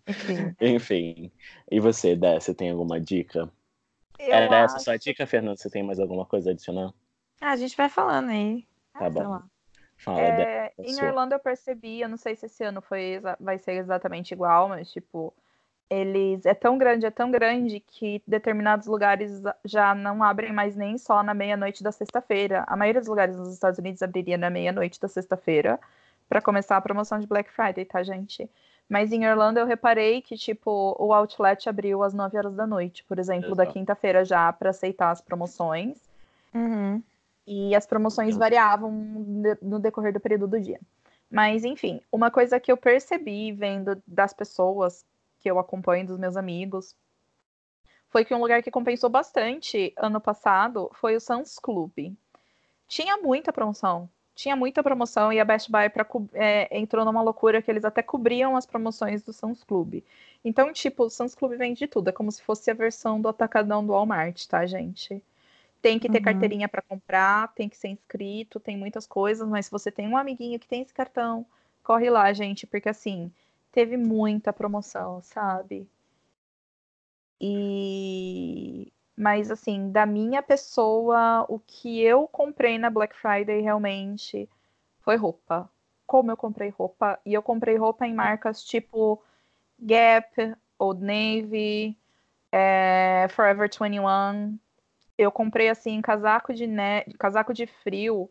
Enfim. 0.08 0.56
Enfim. 0.62 1.32
E 1.70 1.80
você, 1.80 2.16
Dé, 2.16 2.40
você 2.40 2.54
tem 2.54 2.72
alguma 2.72 3.00
dica? 3.00 3.52
Eu 4.20 4.34
Era 4.36 4.58
essa 4.58 4.74
a 4.74 4.76
acho- 4.76 4.84
sua 4.86 4.98
dica, 4.98 5.26
Fernando? 5.26 5.58
Você 5.58 5.70
tem 5.70 5.82
mais 5.84 6.00
alguma 6.00 6.26
coisa 6.26 6.50
a 6.50 6.54
adicionar? 6.54 6.94
Ah, 7.42 7.52
a 7.52 7.56
gente 7.56 7.76
vai 7.76 7.90
falando 7.90 8.30
aí. 8.30 8.66
Tá 8.94 9.06
Ah, 9.06 9.10
bom. 9.10 9.42
Fala. 9.98 10.22
É, 10.22 10.74
em 10.80 10.94
sua. 10.94 11.08
Orlando 11.08 11.34
eu 11.36 11.40
percebi, 11.40 12.02
eu 12.02 12.10
não 12.10 12.18
sei 12.18 12.36
se 12.36 12.46
esse 12.46 12.64
ano 12.64 12.82
foi 12.82 13.22
vai 13.40 13.58
ser 13.58 13.74
exatamente 13.74 14.34
igual, 14.34 14.70
mas 14.70 14.90
tipo, 14.92 15.34
eles 15.90 16.46
é 16.46 16.54
tão 16.54 16.78
grande, 16.78 17.06
é 17.06 17.12
tão 17.12 17.32
grande 17.32 17.80
que 17.82 18.22
determinados 18.28 18.88
lugares 18.88 19.42
já 19.66 19.94
não 19.96 20.24
abrem 20.24 20.54
mais 20.54 20.76
nem 20.76 20.98
só 20.98 21.22
na 21.24 21.34
meia-noite 21.34 21.84
da 21.84 21.92
sexta-feira. 21.92 22.64
A 22.68 22.76
maioria 22.78 23.02
dos 23.02 23.10
lugares 23.10 23.36
nos 23.38 23.54
Estados 23.54 23.78
Unidos 23.80 24.02
abriria 24.02 24.38
na 24.38 24.50
meia-noite 24.50 25.00
da 25.00 25.08
sexta-feira 25.08 25.80
para 26.30 26.42
começar 26.42 26.78
a 26.78 26.82
promoção 26.82 27.20
de 27.20 27.28
Black 27.28 27.52
Friday, 27.52 27.84
tá, 27.86 28.02
gente? 28.04 28.50
Mas 28.90 29.12
em 29.12 29.30
Orlando 29.30 29.60
eu 29.60 29.68
reparei 29.68 30.20
que 30.20 30.36
tipo 30.36 30.96
o 31.00 31.14
outlet 31.14 31.70
abriu 31.70 32.04
às 32.04 32.14
9 32.14 32.36
horas 32.38 32.56
da 32.56 32.66
noite, 32.66 33.04
por 33.04 33.20
exemplo, 33.20 33.54
da 33.56 33.64
Exato. 33.64 33.74
quinta-feira 33.74 34.26
já 34.26 34.52
para 34.52 34.72
aceitar 34.72 35.12
as 35.12 35.22
promoções. 35.22 35.98
Uhum. 36.54 37.02
E 37.46 37.76
as 37.76 37.86
promoções 37.86 38.36
variavam 38.36 38.92
no 39.62 39.80
decorrer 39.80 40.12
do 40.12 40.20
período 40.20 40.48
do 40.48 40.60
dia. 40.60 40.80
Mas, 41.30 41.64
enfim, 41.64 42.02
uma 42.12 42.32
coisa 42.32 42.60
que 42.60 42.72
eu 42.72 42.78
percebi 42.78 43.52
vendo 43.52 44.02
das 44.08 44.34
pessoas 44.34 45.06
que 45.40 45.50
eu 45.50 45.60
acompanho, 45.60 46.08
dos 46.08 46.18
meus 46.18 46.36
amigos, 46.36 46.96
foi 48.10 48.26
que 48.26 48.34
um 48.34 48.40
lugar 48.40 48.64
que 48.64 48.72
compensou 48.72 49.10
bastante 49.10 49.94
ano 49.96 50.20
passado 50.20 50.90
foi 50.94 51.16
o 51.16 51.20
Sam's 51.20 51.60
Club. 51.60 52.14
Tinha 52.88 53.18
muita 53.18 53.54
promoção. 53.54 54.10
Tinha 54.40 54.56
muita 54.56 54.82
promoção 54.82 55.34
e 55.34 55.40
a 55.42 55.44
Best 55.44 55.70
Buy 55.70 55.90
pra, 55.90 56.08
é, 56.34 56.78
entrou 56.78 57.04
numa 57.04 57.22
loucura 57.22 57.62
que 57.62 57.70
eles 57.70 57.84
até 57.84 58.02
cobriam 58.02 58.56
as 58.56 58.66
promoções 58.66 59.22
do 59.22 59.34
Sam's 59.34 59.66
Club. 59.66 60.02
Então, 60.46 60.72
tipo, 60.72 61.04
o 61.04 61.10
Sam's 61.10 61.36
Club 61.36 61.58
vende 61.58 61.86
tudo. 61.88 62.08
É 62.08 62.14
como 62.14 62.32
se 62.32 62.42
fosse 62.42 62.72
a 62.72 62.74
versão 62.74 63.20
do 63.20 63.28
atacadão 63.28 63.86
do 63.86 63.92
Walmart, 63.92 64.46
tá, 64.48 64.66
gente? 64.66 65.22
Tem 65.82 66.00
que 66.00 66.10
ter 66.10 66.20
Uhum. 66.20 66.24
carteirinha 66.26 66.70
para 66.70 66.82
comprar, 66.82 67.54
tem 67.54 67.70
que 67.70 67.78
ser 67.78 67.90
inscrito, 67.90 68.60
tem 68.62 68.78
muitas 68.78 69.08
coisas, 69.08 69.48
mas 69.48 69.66
se 69.68 69.72
você 69.72 69.92
tem 69.92 70.08
um 70.08 70.18
amiguinho 70.18 70.60
que 70.60 70.68
tem 70.68 70.84
esse 70.84 70.94
cartão, 70.94 71.46
corre 71.84 72.10
lá, 72.10 72.32
gente, 72.34 72.68
porque 72.68 72.90
assim, 72.90 73.32
teve 73.74 73.98
muita 73.98 74.54
promoção, 74.54 75.22
sabe? 75.22 75.88
E 77.42 78.92
mas 79.20 79.52
assim, 79.52 79.92
da 79.92 80.06
minha 80.06 80.42
pessoa, 80.42 81.46
o 81.50 81.60
que 81.60 82.02
eu 82.02 82.26
comprei 82.26 82.78
na 82.78 82.90
Black 82.90 83.14
Friday 83.18 83.60
realmente 83.60 84.50
foi 85.02 85.18
roupa. 85.18 85.70
Como 86.08 86.32
eu 86.32 86.38
comprei 86.38 86.70
roupa? 86.70 87.20
E 87.26 87.34
eu 87.34 87.44
comprei 87.44 87.76
roupa 87.76 88.08
em 88.08 88.14
marcas 88.14 88.64
tipo 88.64 89.22
Gap, 89.78 90.56
Old 90.80 91.04
Navy, 91.04 91.98
é, 92.50 93.28
Forever 93.32 93.70
21. 93.70 94.58
Eu 95.18 95.32
comprei 95.34 95.68
assim 95.68 96.02
casaco 96.02 96.54
de 96.54 96.66
ne... 96.66 97.04
casaco 97.20 97.54
de 97.54 97.68
frio 97.68 98.30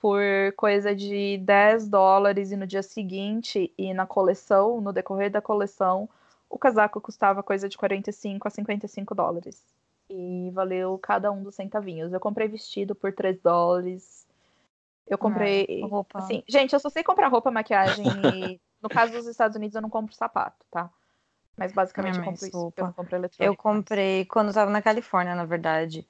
por 0.00 0.20
coisa 0.56 0.96
de 0.96 1.38
10 1.38 1.88
dólares 1.88 2.50
e 2.50 2.56
no 2.56 2.66
dia 2.66 2.82
seguinte 2.82 3.72
e 3.78 3.94
na 3.94 4.04
coleção, 4.04 4.80
no 4.80 4.92
decorrer 4.92 5.30
da 5.30 5.40
coleção, 5.40 6.08
o 6.50 6.58
casaco 6.58 7.00
custava 7.00 7.40
coisa 7.40 7.68
de 7.68 7.78
45 7.78 8.48
a 8.48 8.50
55 8.50 9.14
dólares. 9.14 9.75
E 10.08 10.50
valeu 10.52 10.98
cada 10.98 11.32
um 11.32 11.42
dos 11.42 11.54
centavinhos. 11.54 12.12
Eu 12.12 12.20
comprei 12.20 12.46
vestido 12.48 12.94
por 12.94 13.12
3 13.12 13.40
dólares. 13.40 14.26
Eu 15.06 15.18
comprei. 15.18 15.82
Ah, 15.82 15.86
roupa. 15.86 16.18
Assim, 16.18 16.42
gente, 16.48 16.72
eu 16.72 16.80
só 16.80 16.88
sei 16.88 17.02
comprar 17.02 17.28
roupa, 17.28 17.50
maquiagem 17.50 18.06
e. 18.34 18.60
No 18.78 18.90
caso 18.90 19.10
dos 19.10 19.26
Estados 19.26 19.56
Unidos, 19.56 19.74
eu 19.74 19.80
não 19.80 19.88
compro 19.88 20.14
sapato, 20.14 20.64
tá? 20.70 20.90
Mas 21.56 21.72
basicamente 21.72 22.18
Ah, 22.18 22.20
eu 22.20 22.24
compro 22.24 22.46
isso. 22.46 22.72
Eu 22.76 22.84
não 22.84 22.92
compro 22.92 23.16
eletrônico. 23.16 23.42
Eu 23.42 23.56
comprei 23.56 24.24
quando 24.26 24.48
eu 24.48 24.54
tava 24.54 24.70
na 24.70 24.82
Califórnia, 24.82 25.34
na 25.34 25.46
verdade. 25.46 26.06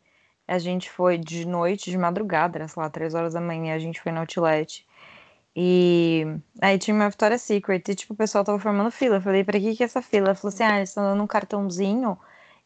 A 0.49 0.59
gente 0.59 0.91
foi 0.91 1.17
de 1.17 1.47
noite, 1.47 1.91
de 1.91 1.97
madrugada, 1.97 2.59
era, 2.59 2.69
sei 2.69 2.83
lá, 2.83 2.91
três 2.91 3.15
horas 3.15 3.35
da 3.35 3.41
manhã, 3.41 3.75
a 3.75 3.79
gente 3.79 4.01
foi 4.01 4.11
no 4.13 4.19
outlet. 4.19 4.85
E 5.55 6.25
aí 6.61 6.77
tinha 6.79 6.95
uma 6.95 7.09
Victoria's 7.09 7.43
Secret 7.43 7.83
e, 7.89 7.95
tipo, 7.95 8.13
o 8.13 8.17
pessoal 8.17 8.45
tava 8.45 8.59
formando 8.59 8.91
fila. 8.91 9.17
Eu 9.17 9.23
falei, 9.23 9.43
pra 9.43 9.59
que 9.59 9.75
que 9.75 9.83
é 9.83 9.87
essa 9.87 10.03
fila? 10.03 10.27
Ela 10.27 10.35
falou 10.35 10.53
assim, 10.53 10.65
ah, 10.65 10.77
eles 10.77 10.91
estão 10.91 11.05
dando 11.05 11.23
um 11.23 11.27
cartãozinho 11.27 12.19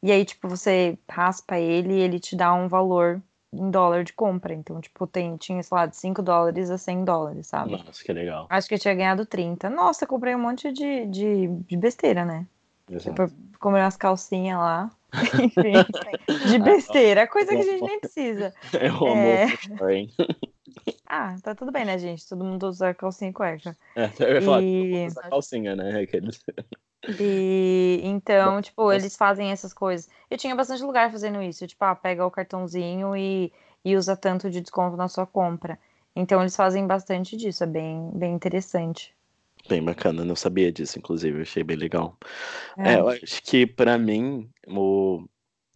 e 0.03 0.11
aí, 0.11 0.25
tipo, 0.25 0.49
você 0.49 0.99
raspa 1.09 1.59
ele 1.59 1.95
e 1.95 2.01
ele 2.01 2.19
te 2.19 2.35
dá 2.37 2.53
um 2.55 2.69
valor 2.69 3.23
em 3.53 3.71
dólar 3.71 4.05
de 4.05 4.13
compra. 4.13 4.55
Então, 4.55 4.81
tipo, 4.81 5.07
tem, 5.07 5.37
tinha, 5.37 5.63
sei 5.63 5.77
lá, 5.77 5.87
de 5.87 5.97
5 5.97 6.23
dólares 6.23 6.71
a 6.71 6.79
100 6.79 7.05
dólares, 7.05 7.49
sabe? 7.49 7.73
Nossa, 7.73 8.03
que 8.05 8.13
legal. 8.13 8.47
Acho 8.49 8.69
que 8.69 8.75
eu 8.75 8.79
tinha 8.79 8.95
ganhado 8.95 9.27
30. 9.27 9.69
Nossa, 9.69 10.05
eu 10.05 10.09
comprei 10.09 10.35
um 10.35 10.41
monte 10.41 10.73
de, 10.73 11.07
de, 11.07 11.49
de 11.49 11.77
besteira, 11.77 12.25
né? 12.25 12.47
Exato. 12.89 13.27
Tipo, 13.27 13.59
comprei 13.59 13.83
umas 13.83 13.97
calcinhas 13.97 14.59
lá. 14.59 14.91
Enfim, 15.39 15.73
de 16.49 16.59
besteira. 16.59 17.27
Coisa 17.27 17.53
que 17.55 17.61
a 17.61 17.65
gente 17.65 17.83
nem 17.83 18.01
precisa. 18.01 18.55
Eu 18.81 18.95
amo 19.09 19.27
É. 19.27 19.47
Ah, 21.13 21.35
tá 21.43 21.57
tudo 21.57 21.73
bem, 21.73 21.85
né, 21.85 21.99
gente? 21.99 22.29
Todo 22.29 22.45
mundo 22.45 22.69
usa 22.69 22.95
calcinha 22.95 23.31
e 23.31 23.35
cueca. 23.35 23.77
É, 23.97 24.09
eu 24.21 24.35
ia 24.35 24.43
falar, 24.43 24.63
E- 24.63 25.09
calcinha, 25.29 25.75
né? 25.75 26.03
Aqueles... 26.03 26.41
E 27.09 28.01
então, 28.05 28.61
tipo, 28.61 28.93
eles 28.93 29.17
fazem 29.17 29.51
essas 29.51 29.73
coisas. 29.73 30.09
Eu 30.31 30.37
tinha 30.37 30.55
bastante 30.55 30.83
lugar 30.83 31.11
fazendo 31.11 31.43
isso. 31.43 31.67
Tipo, 31.67 31.85
ah, 31.85 31.95
pega 31.95 32.27
o 32.27 32.31
cartãozinho 32.31 33.17
e, 33.17 33.53
e 33.85 33.97
usa 33.97 34.17
tanto 34.17 34.51
de 34.51 34.61
desconto 34.61 34.97
na 34.97 35.09
sua 35.09 35.27
compra. 35.27 35.79
Então, 36.15 36.41
eles 36.41 36.55
fazem 36.57 36.87
bastante 36.87 37.37
disso. 37.37 37.65
É 37.65 37.67
bem, 37.67 38.11
bem 38.15 38.35
interessante. 38.35 39.15
Bem 39.69 39.83
bacana, 39.83 40.25
não 40.25 40.35
sabia 40.35 40.73
disso, 40.73 40.99
inclusive, 40.99 41.43
achei 41.43 41.63
bem 41.63 41.77
legal. 41.77 42.17
É. 42.77 42.95
É, 42.95 43.01
eu 43.01 43.09
acho 43.09 43.43
que 43.43 43.67
pra 43.67 43.99
mim, 43.99 44.51
o... 44.67 45.25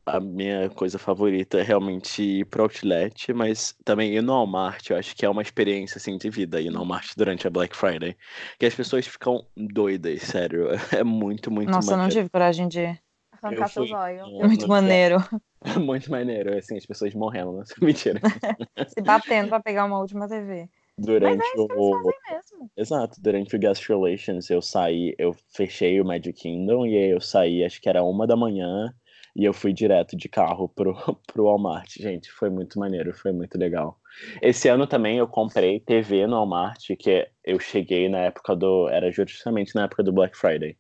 a 0.07 0.21
minha 0.21 0.69
coisa 0.71 0.99
favorita 0.99 1.59
é 1.59 1.63
realmente 1.63 2.23
ir 2.23 2.45
pro 2.47 2.63
Outlet, 2.65 3.33
mas 3.33 3.75
também 3.85 4.15
ir 4.15 4.23
no 4.23 4.33
Walmart, 4.33 4.91
eu 4.91 4.97
acho 4.97 5.15
que 5.17 5.25
é 5.25 5.29
uma 5.31 5.43
experiência 5.43 5.99
assim 5.99 6.17
de 6.19 6.29
vida 6.31 6.61
ir 6.61 6.71
no 6.71 6.79
Walmart 6.79 7.13
durante 7.17 7.47
a 7.47 7.51
Black 7.51 7.77
Friday. 7.77 8.17
Que 8.59 8.67
as 8.67 8.75
pessoas 8.75 9.07
ficam 9.07 9.47
doidas, 9.57 10.23
sério. 10.23 10.69
É 11.01 11.03
muito, 11.05 11.51
muito 11.51 11.71
Nossa, 11.71 11.93
eu 11.93 11.97
não 11.97 12.05
maneiro. 12.05 12.21
tive 12.21 12.31
coragem 12.31 12.69
de. 12.69 12.99
Arrancar 13.43 13.65
Eu 13.65 13.69
seu 13.69 13.87
zóio. 13.87 14.21
É 14.41 14.47
muito 14.47 14.59
dia- 14.61 14.69
maneiro. 14.69 15.17
É 15.67 15.79
muito 15.79 16.11
maneiro, 16.11 16.55
assim, 16.59 16.77
as 16.77 16.85
pessoas 16.85 17.15
morrendo, 17.15 17.53
não 17.53 17.63
mentira. 17.81 18.21
Se 18.87 19.01
batendo 19.01 19.49
pra 19.49 19.63
pegar 19.63 19.87
uma 19.87 19.99
última 19.99 20.29
TV. 20.29 20.69
Durante 20.99 21.39
Mas 21.39 21.47
é 21.47 21.55
isso 21.55 21.67
que 21.67 21.73
eles 21.73 21.85
o. 21.87 21.91
fazem 21.93 22.13
mesmo. 22.31 22.71
Exato, 22.77 23.23
durante 23.23 23.57
o 23.57 23.59
Guest 23.59 23.89
Relations 23.89 24.51
eu 24.51 24.61
saí, 24.61 25.15
eu 25.19 25.35
fechei 25.55 25.99
o 26.01 26.05
Magic 26.05 26.35
Kingdom 26.35 26.85
e 26.87 26.97
aí 26.99 27.11
eu 27.11 27.21
saí, 27.21 27.65
acho 27.65 27.81
que 27.81 27.89
era 27.89 28.03
uma 28.03 28.27
da 28.27 28.37
manhã, 28.37 28.93
e 29.35 29.45
eu 29.45 29.53
fui 29.53 29.73
direto 29.73 30.17
de 30.17 30.29
carro 30.29 30.69
pro, 30.69 30.95
pro 31.27 31.45
Walmart. 31.45 31.97
Gente, 31.99 32.31
foi 32.31 32.51
muito 32.51 32.79
maneiro, 32.79 33.13
foi 33.13 33.33
muito 33.33 33.59
legal. 33.59 33.99
Esse 34.41 34.69
ano 34.69 34.87
também 34.87 35.19
eu 35.19 35.27
comprei 35.27 35.81
TV 35.81 36.27
no 36.27 36.37
Walmart, 36.37 36.87
que 36.99 37.29
eu 37.45 37.59
cheguei 37.59 38.09
na 38.09 38.19
época 38.19 38.55
do. 38.55 38.89
Era 38.89 39.11
justamente 39.11 39.75
na 39.75 39.85
época 39.85 40.03
do 40.03 40.13
Black 40.13 40.37
Friday. 40.37 40.77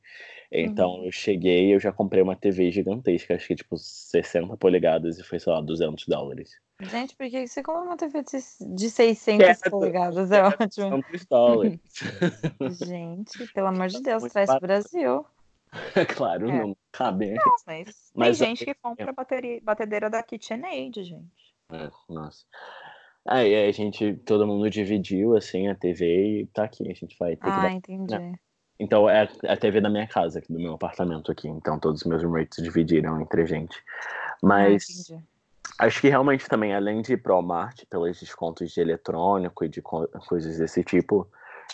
Então 0.57 1.05
eu 1.05 1.11
cheguei 1.11 1.67
e 1.67 1.73
eu 1.73 1.81
já 1.81 1.91
comprei 1.91 2.23
uma 2.23 2.37
TV 2.37 2.71
gigantesca, 2.71 3.35
acho 3.35 3.49
que 3.49 3.57
tipo 3.57 3.77
60 3.77 4.57
polegadas 4.57 5.19
e 5.19 5.25
foi, 5.25 5.41
sei 5.41 5.53
lá, 5.53 5.61
200 5.61 6.07
dólares. 6.07 6.51
Gente, 6.81 7.17
por 7.17 7.29
que 7.29 7.47
você 7.47 7.63
compra 7.63 7.83
uma 7.83 7.97
TV 7.97 8.23
de 8.23 8.75
de 8.75 8.91
600 8.91 9.47
Quero. 9.47 9.71
polegadas? 9.71 10.31
É 10.31 10.45
ótimo. 10.45 11.03
200 11.03 11.27
dólares. 11.27 11.81
Gente, 12.87 13.53
pelo 13.53 13.69
amor 13.69 13.89
de 13.89 14.01
Deus, 14.01 14.23
traz 14.25 14.49
pro 14.51 14.61
barato. 14.61 14.91
Brasil. 14.91 15.27
claro, 16.17 16.49
É. 16.49 16.53
não 16.53 16.77
cabe. 16.93 17.31
Não, 17.35 17.55
mas, 17.67 18.11
Mas 18.15 18.39
tem 18.39 18.47
é- 18.47 18.49
gente 18.51 18.65
que 18.65 18.75
compra 18.75 19.13
bateria, 19.13 19.61
batedeira 19.63 20.09
da 20.11 20.23
KitchenAid, 20.23 21.03
gente. 21.03 21.55
É, 21.73 21.91
nossa. 22.09 22.45
Aí 23.27 23.55
a 23.69 23.73
gente, 23.73 24.15
todo 24.27 24.47
mundo 24.47 24.69
dividiu 24.69 25.35
assim 25.37 25.69
a 25.69 25.75
TV 25.75 26.41
e 26.43 26.47
tá 26.49 26.65
aqui, 26.65 26.91
a 26.91 26.95
gente 26.95 27.17
vai 27.19 27.37
ter 27.37 27.45
que 27.45 27.51
Ah, 27.51 27.63
dar. 27.63 27.73
entendi. 27.73 28.39
Então 28.79 29.09
é 29.09 29.29
a 29.49 29.57
TV 29.57 29.81
da 29.81 29.89
minha 29.89 30.07
casa, 30.07 30.41
aqui 30.41 30.53
do 30.53 30.59
meu 30.59 30.75
apartamento 30.75 31.33
aqui. 31.33 31.49
Então 31.49 31.79
todos 31.79 32.03
os 32.03 32.07
meus 32.07 32.23
roommates 32.23 32.63
dividiram 32.63 33.21
entre 33.21 33.43
a 33.43 33.47
gente. 33.47 33.83
Mas 34.43 35.11
Ah, 35.79 35.87
acho 35.87 36.01
que 36.03 36.09
realmente 36.09 36.47
também, 36.49 36.75
além 36.75 37.01
de 37.01 37.15
ir 37.15 37.17
pro 37.23 37.33
Walmart 37.35 37.85
pelos 37.89 38.21
descontos 38.21 38.71
de 38.73 38.81
eletrônico 38.81 39.65
e 39.65 39.69
de 39.69 39.81
co- 39.81 40.07
coisas 40.29 40.59
desse 40.59 40.85
tipo, 40.85 41.27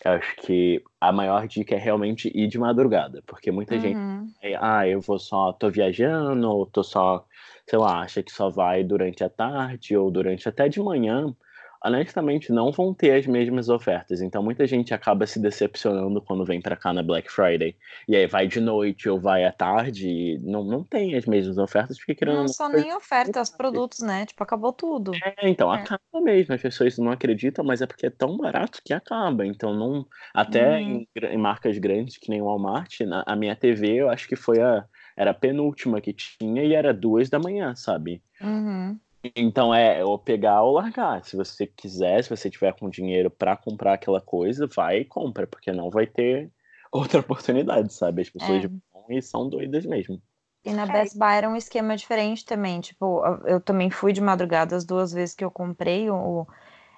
eu 0.05 0.13
acho 0.13 0.37
que 0.37 0.83
a 1.01 1.13
maior 1.13 1.47
dica 1.49 1.75
é 1.75 1.79
realmente 1.79 2.31
ir 2.35 2.49
de 2.49 2.59
madrugada. 2.59 3.23
Porque 3.27 3.51
muita 3.51 3.79
gente 3.79 3.99
Uhum. 4.01 4.35
é, 4.43 4.57
ah, 4.61 4.87
eu 4.89 5.01
vou 5.01 5.19
só, 5.19 5.53
tô 5.53 5.71
viajando, 5.71 6.49
ou 6.51 6.67
tô 6.67 6.83
só, 6.83 7.27
sei 7.69 7.79
lá, 7.79 8.01
acha 8.03 8.23
que 8.23 8.33
só 8.33 8.49
vai 8.51 8.83
durante 8.85 9.23
a 9.25 9.29
tarde 9.31 9.97
ou 9.97 10.11
durante 10.11 10.49
até 10.49 10.69
de 10.69 10.81
manhã. 10.81 11.35
Honestamente, 11.85 12.53
não 12.53 12.71
vão 12.71 12.93
ter 12.93 13.13
as 13.13 13.27
mesmas 13.27 13.69
ofertas. 13.69 14.21
Então, 14.21 14.43
muita 14.43 14.67
gente 14.67 14.93
acaba 14.93 15.27
se 15.27 15.41
decepcionando 15.41 16.21
quando 16.21 16.45
vem 16.45 16.61
para 16.61 16.77
cá 16.77 16.93
na 16.93 17.03
Black 17.03 17.31
Friday. 17.31 17.75
E 18.07 18.15
aí 18.15 18.27
vai 18.27 18.47
de 18.47 18.61
noite 18.61 19.09
ou 19.09 19.19
vai 19.19 19.45
à 19.45 19.53
tarde. 19.53 20.39
não, 20.43 20.63
não 20.63 20.85
tem 20.85 21.17
as 21.17 21.25
mesmas 21.25 21.59
ofertas, 21.59 21.97
porque 21.99 22.15
querendo 22.15 22.39
Não 22.39 22.49
só 22.49 22.69
nem 22.69 22.93
ofertas, 22.95 23.51
produtos, 23.51 24.01
né? 24.01 24.27
Tipo, 24.27 24.43
acabou 24.43 24.73
tudo. 24.73 25.13
É, 25.15 25.49
então, 25.49 25.73
é. 25.73 25.79
acaba 25.79 26.21
mesmo. 26.21 26.55
As 26.55 26.61
pessoas 26.61 26.99
não 26.99 27.11
acreditam, 27.11 27.65
mas 27.65 27.81
é 27.81 27.87
porque 27.87 28.07
é 28.07 28.11
tão 28.11 28.37
barato 28.37 28.81
que 28.85 28.93
acaba. 28.93 29.47
Então, 29.47 29.75
não. 29.75 30.07
Até 30.35 30.79
uhum. 30.79 30.79
em, 30.79 31.09
em, 31.17 31.39
marcas 31.39 31.79
grandes 31.79 32.19
que 32.19 32.31
nem 32.31 32.43
o 32.43 32.45
Walmart, 32.45 33.01
na, 33.01 33.25
a 33.27 33.35
minha 33.35 33.57
TV, 33.57 33.95
eu 33.95 34.11
acho 34.11 34.29
que 34.29 34.37
foi 34.37 34.61
a. 34.61 34.85
Era 35.17 35.33
a 35.33 35.35
penúltima 35.35 36.01
que 36.01 36.15
tinha 36.15 36.65
e 36.65 36.73
era 36.75 36.95
duas 36.95 37.29
da 37.29 37.39
manhã, 37.39 37.75
sabe? 37.75 38.23
Uhum. 38.41 38.99
Então 39.37 39.75
é 39.75 40.05
ou 40.05 40.19
pegar 40.19 40.63
ou 40.63 40.73
largar. 40.73 41.25
Se 41.25 41.37
você 41.37 41.67
quiser, 41.67 42.23
se 42.25 42.31
você 42.31 42.49
tiver 42.49 42.73
com 42.75 42.89
dinheiro 42.89 43.31
para 43.31 43.57
comprar 43.57 43.95
aquela 43.95 44.21
coisa, 44.21 44.67
vai 44.67 45.01
e 45.01 45.05
compra, 45.05 45.47
porque 45.47 45.73
não 45.73 45.91
vai 45.91 46.07
ter 46.07 46.51
outra 46.91 47.21
oportunidade, 47.21 47.93
sabe? 47.93 48.23
As 48.23 48.31
pessoas 48.31 48.65
é. 48.65 48.69
vão 48.69 49.05
e 49.11 49.21
são 49.21 49.49
doidas 49.49 49.85
mesmo. 49.85 50.21
E 50.65 50.73
na 50.73 50.87
Best 50.87 51.17
Buy 51.17 51.35
era 51.35 51.49
um 51.49 51.57
esquema 51.57 51.97
diferente 51.97 52.45
também. 52.45 52.81
Tipo, 52.81 53.23
eu 53.47 53.61
também 53.61 53.91
fui 53.91 54.13
de 54.13 54.21
madrugada 54.21 54.77
as 54.77 54.85
duas 54.85 55.13
vezes 55.13 55.35
que 55.35 55.45
eu 55.45 55.51
comprei 55.51 56.11
o, 56.11 56.47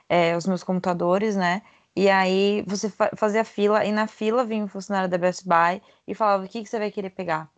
é, 0.09 0.37
os 0.37 0.47
meus 0.47 0.65
computadores, 0.65 1.37
né? 1.37 1.63
E 1.95 2.09
aí 2.09 2.65
você 2.67 2.91
fazia 3.17 3.45
fila, 3.45 3.85
e 3.85 3.93
na 3.93 4.07
fila 4.07 4.45
vinha 4.45 4.65
um 4.65 4.69
funcionário 4.69 5.09
da 5.09 5.19
Best 5.19 5.47
Buy 5.47 5.81
e 6.09 6.15
falava 6.15 6.45
o 6.45 6.49
que, 6.49 6.63
que 6.63 6.69
você 6.69 6.79
vai 6.79 6.91
querer 6.91 7.11
pegar. 7.11 7.51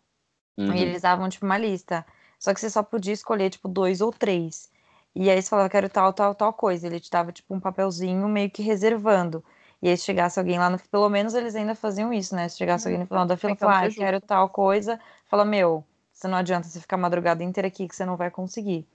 Uhum. 0.59 0.75
E 0.75 0.83
eles 0.83 1.03
davam, 1.03 1.29
tipo, 1.29 1.47
uma 1.47 1.57
lista. 1.57 2.05
Só 2.45 2.53
que 2.53 2.61
você 2.61 2.69
só 2.69 2.83
podia 2.83 3.15
escolher, 3.15 3.49
tipo, 3.49 3.67
dois 3.67 4.03
ou 4.03 4.13
três. 4.13 4.71
E 5.15 5.31
aí 5.31 5.41
você 5.41 5.49
falava, 5.49 5.71
quero 5.71 5.89
tal, 5.89 6.13
tal, 6.13 6.35
tal 6.35 6.53
coisa. 6.53 6.87
Ele 6.87 7.01
te 7.01 7.11
dava, 7.11 7.33
tipo, 7.33 7.55
um 7.55 7.59
papelzinho 7.59 8.29
meio 8.29 8.51
que 8.51 8.63
reservando. 8.63 9.43
E 9.81 9.89
aí 9.89 9.97
se 9.97 10.05
chegasse 10.05 10.39
alguém 10.39 10.59
lá 10.59 10.69
no... 10.69 10.79
Pelo 10.79 11.09
menos 11.09 11.33
eles 11.33 11.55
ainda 11.55 11.75
faziam 11.75 12.13
isso, 12.13 12.37
né? 12.37 12.47
Se 12.51 12.59
chegasse 12.59 12.87
alguém 12.87 13.01
no 13.01 13.07
final 13.07 13.25
da 13.25 13.35
fila 13.35 13.55
e 13.55 13.57
falava, 13.57 13.87
ah, 13.87 13.91
quero 13.91 14.21
tal 14.21 14.51
coisa. 14.51 15.01
Fala, 15.25 15.43
meu, 15.43 15.83
você 16.13 16.29
não 16.29 16.37
adianta 16.37 16.69
você 16.69 16.79
ficar 16.79 16.97
a 16.97 16.99
madrugada 16.99 17.43
inteira 17.43 17.69
aqui 17.69 17.89
que 17.89 17.97
você 17.97 18.05
não 18.05 18.15
vai 18.15 18.31
conseguir. 18.31 18.87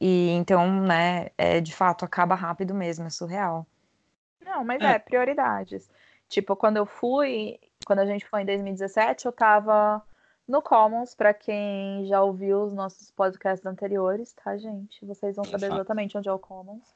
E 0.00 0.30
então, 0.30 0.68
né, 0.82 1.28
é, 1.38 1.60
de 1.60 1.72
fato, 1.72 2.04
acaba 2.04 2.34
rápido 2.34 2.74
mesmo, 2.74 3.06
é 3.06 3.10
surreal. 3.10 3.64
Não, 4.44 4.64
mas 4.64 4.82
é, 4.82 4.94
é 4.94 4.98
prioridades. 4.98 5.88
Tipo, 6.28 6.56
quando 6.56 6.78
eu 6.78 6.86
fui, 6.86 7.60
quando 7.86 8.00
a 8.00 8.06
gente 8.06 8.26
foi 8.26 8.42
em 8.42 8.46
2017, 8.46 9.26
eu 9.26 9.32
tava 9.32 10.02
no 10.46 10.60
Commons, 10.60 11.14
para 11.14 11.32
quem 11.32 12.04
já 12.06 12.22
ouviu 12.22 12.62
os 12.62 12.72
nossos 12.72 13.10
podcasts 13.10 13.64
anteriores, 13.64 14.32
tá, 14.32 14.56
gente? 14.56 15.04
Vocês 15.04 15.36
vão 15.36 15.44
saber 15.44 15.72
exatamente 15.72 16.16
onde 16.18 16.28
é 16.28 16.32
o 16.32 16.38
Commons. 16.38 16.94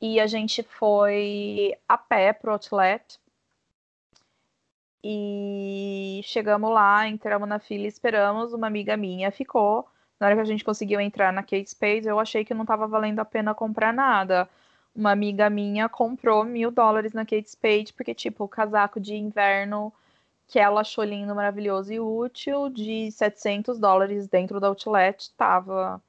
E 0.00 0.20
a 0.20 0.26
gente 0.26 0.62
foi 0.62 1.76
a 1.88 1.96
pé 1.96 2.32
pro 2.32 2.52
Outlet. 2.52 3.18
E 5.02 6.20
chegamos 6.24 6.70
lá, 6.70 7.06
entramos 7.08 7.48
na 7.48 7.58
fila, 7.58 7.86
esperamos. 7.86 8.52
Uma 8.52 8.66
amiga 8.66 8.96
minha 8.96 9.30
ficou. 9.30 9.86
Na 10.18 10.26
hora 10.26 10.36
que 10.36 10.42
a 10.42 10.46
gente 10.46 10.64
conseguiu 10.64 11.00
entrar 11.00 11.32
na 11.32 11.42
Kate 11.42 11.70
Space, 11.70 12.06
eu 12.08 12.18
achei 12.18 12.44
que 12.44 12.54
não 12.54 12.62
estava 12.62 12.86
valendo 12.86 13.20
a 13.20 13.24
pena 13.24 13.54
comprar 13.54 13.92
nada. 13.92 14.48
Uma 14.94 15.10
amiga 15.10 15.50
minha 15.50 15.88
comprou 15.88 16.44
mil 16.44 16.70
dólares 16.70 17.12
na 17.12 17.24
Kate 17.24 17.50
Spade, 17.50 17.92
porque, 17.92 18.14
tipo, 18.14 18.44
o 18.44 18.48
casaco 18.48 19.00
de 19.00 19.14
inverno 19.14 19.92
que 20.46 20.58
ela 20.58 20.80
achou 20.80 21.04
lindo, 21.04 21.34
maravilhoso 21.34 21.92
e 21.92 22.00
útil, 22.00 22.68
de 22.68 23.10
700 23.10 23.78
dólares 23.78 24.28
dentro 24.28 24.60
da 24.60 24.68
Outlet, 24.68 25.32
tava 25.36 26.02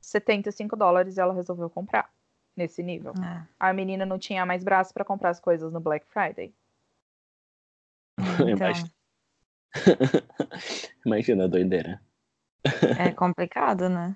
75 0.00 0.76
dólares 0.76 1.16
e 1.16 1.20
ela 1.20 1.34
resolveu 1.34 1.68
comprar 1.68 2.10
nesse 2.56 2.82
nível. 2.82 3.12
É. 3.22 3.46
A 3.58 3.72
menina 3.72 4.06
não 4.06 4.18
tinha 4.18 4.46
mais 4.46 4.62
braço 4.62 4.92
para 4.92 5.04
comprar 5.04 5.30
as 5.30 5.40
coisas 5.40 5.72
no 5.72 5.80
Black 5.80 6.06
Friday. 6.06 6.54
Então... 8.18 8.68
Imagina 11.06 11.44
a 11.44 11.48
doideira. 11.48 12.00
É 12.98 13.10
complicado, 13.10 13.88
né? 13.88 14.14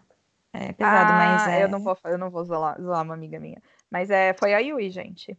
É 0.52 0.72
pesado, 0.72 1.12
ah, 1.12 1.16
mas 1.16 1.48
é... 1.48 1.64
Eu 1.64 1.68
não 1.68 1.80
vou, 1.80 1.98
eu 2.04 2.18
não 2.18 2.30
vou 2.30 2.44
zoar, 2.44 2.80
zoar 2.80 3.02
uma 3.02 3.14
amiga 3.14 3.40
minha. 3.40 3.60
Mas 3.90 4.10
é, 4.10 4.32
foi 4.34 4.54
a 4.54 4.58
Yui, 4.58 4.90
gente. 4.90 5.36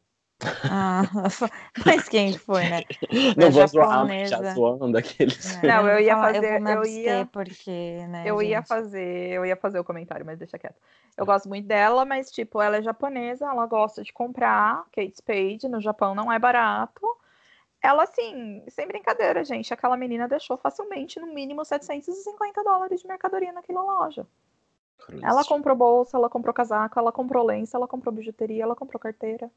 Ah, 0.69 1.01
mas 1.85 2.07
quem 2.07 2.37
foi, 2.37 2.63
né? 2.69 2.83
Não 3.35 3.49
vou 3.49 3.67
zoar, 3.67 4.07
já 4.27 4.53
zoando 4.53 4.91
daqueles. 4.91 5.55
É, 5.63 5.67
não, 5.67 5.87
eu 5.87 5.99
ia 5.99 6.15
fazer, 6.15 6.61
eu, 6.61 6.67
eu 6.67 6.85
ia, 6.85 7.29
porque, 7.31 8.05
né, 8.07 8.23
eu 8.25 8.39
gente? 8.39 8.49
ia 8.49 8.61
fazer, 8.61 9.29
eu 9.31 9.45
ia 9.45 9.55
fazer 9.55 9.79
o 9.79 9.83
comentário, 9.83 10.25
mas 10.25 10.37
deixa 10.37 10.59
quieto. 10.59 10.75
Eu 11.17 11.25
gosto 11.25 11.49
muito 11.49 11.65
dela, 11.67 12.05
mas 12.05 12.29
tipo, 12.29 12.61
ela 12.61 12.77
é 12.77 12.81
japonesa, 12.83 13.47
ela 13.47 13.65
gosta 13.65 14.03
de 14.03 14.13
comprar 14.13 14.85
Kate 14.91 15.17
Spade 15.17 15.67
no 15.67 15.81
Japão 15.81 16.13
não 16.13 16.31
é 16.31 16.37
barato. 16.37 17.01
Ela 17.81 18.03
assim, 18.03 18.63
sem 18.67 18.87
brincadeira, 18.87 19.43
gente, 19.43 19.73
aquela 19.73 19.97
menina 19.97 20.27
deixou 20.27 20.57
facilmente 20.57 21.19
no 21.19 21.33
mínimo 21.33 21.65
750 21.65 22.63
dólares 22.63 23.01
de 23.01 23.07
mercadoria 23.07 23.51
naquela 23.51 23.81
loja. 23.81 24.27
Cruz. 24.99 25.23
Ela 25.23 25.43
comprou 25.43 25.75
bolsa, 25.75 26.17
ela 26.17 26.29
comprou 26.29 26.53
casaco, 26.53 26.99
ela 26.99 27.11
comprou 27.11 27.43
lenço, 27.45 27.75
ela 27.75 27.87
comprou 27.87 28.13
bijuteria, 28.13 28.63
ela 28.63 28.75
comprou 28.75 28.99
carteira 28.99 29.49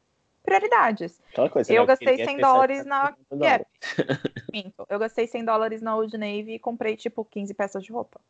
prioridades. 0.50 1.22
Coisa, 1.52 1.72
eu 1.72 1.82
né? 1.82 1.86
gastei 1.86 2.24
100 2.24 2.38
dólares 2.38 2.84
na 2.84 3.14
Gap. 3.32 3.66
Minto. 4.52 4.86
Eu 4.88 4.98
gastei 4.98 5.26
100 5.26 5.44
dólares 5.44 5.80
na 5.80 5.94
Old 5.94 6.16
Navy 6.18 6.54
e 6.54 6.58
comprei, 6.58 6.96
tipo, 6.96 7.24
15 7.24 7.54
peças 7.54 7.84
de 7.84 7.92
roupa. 7.92 8.20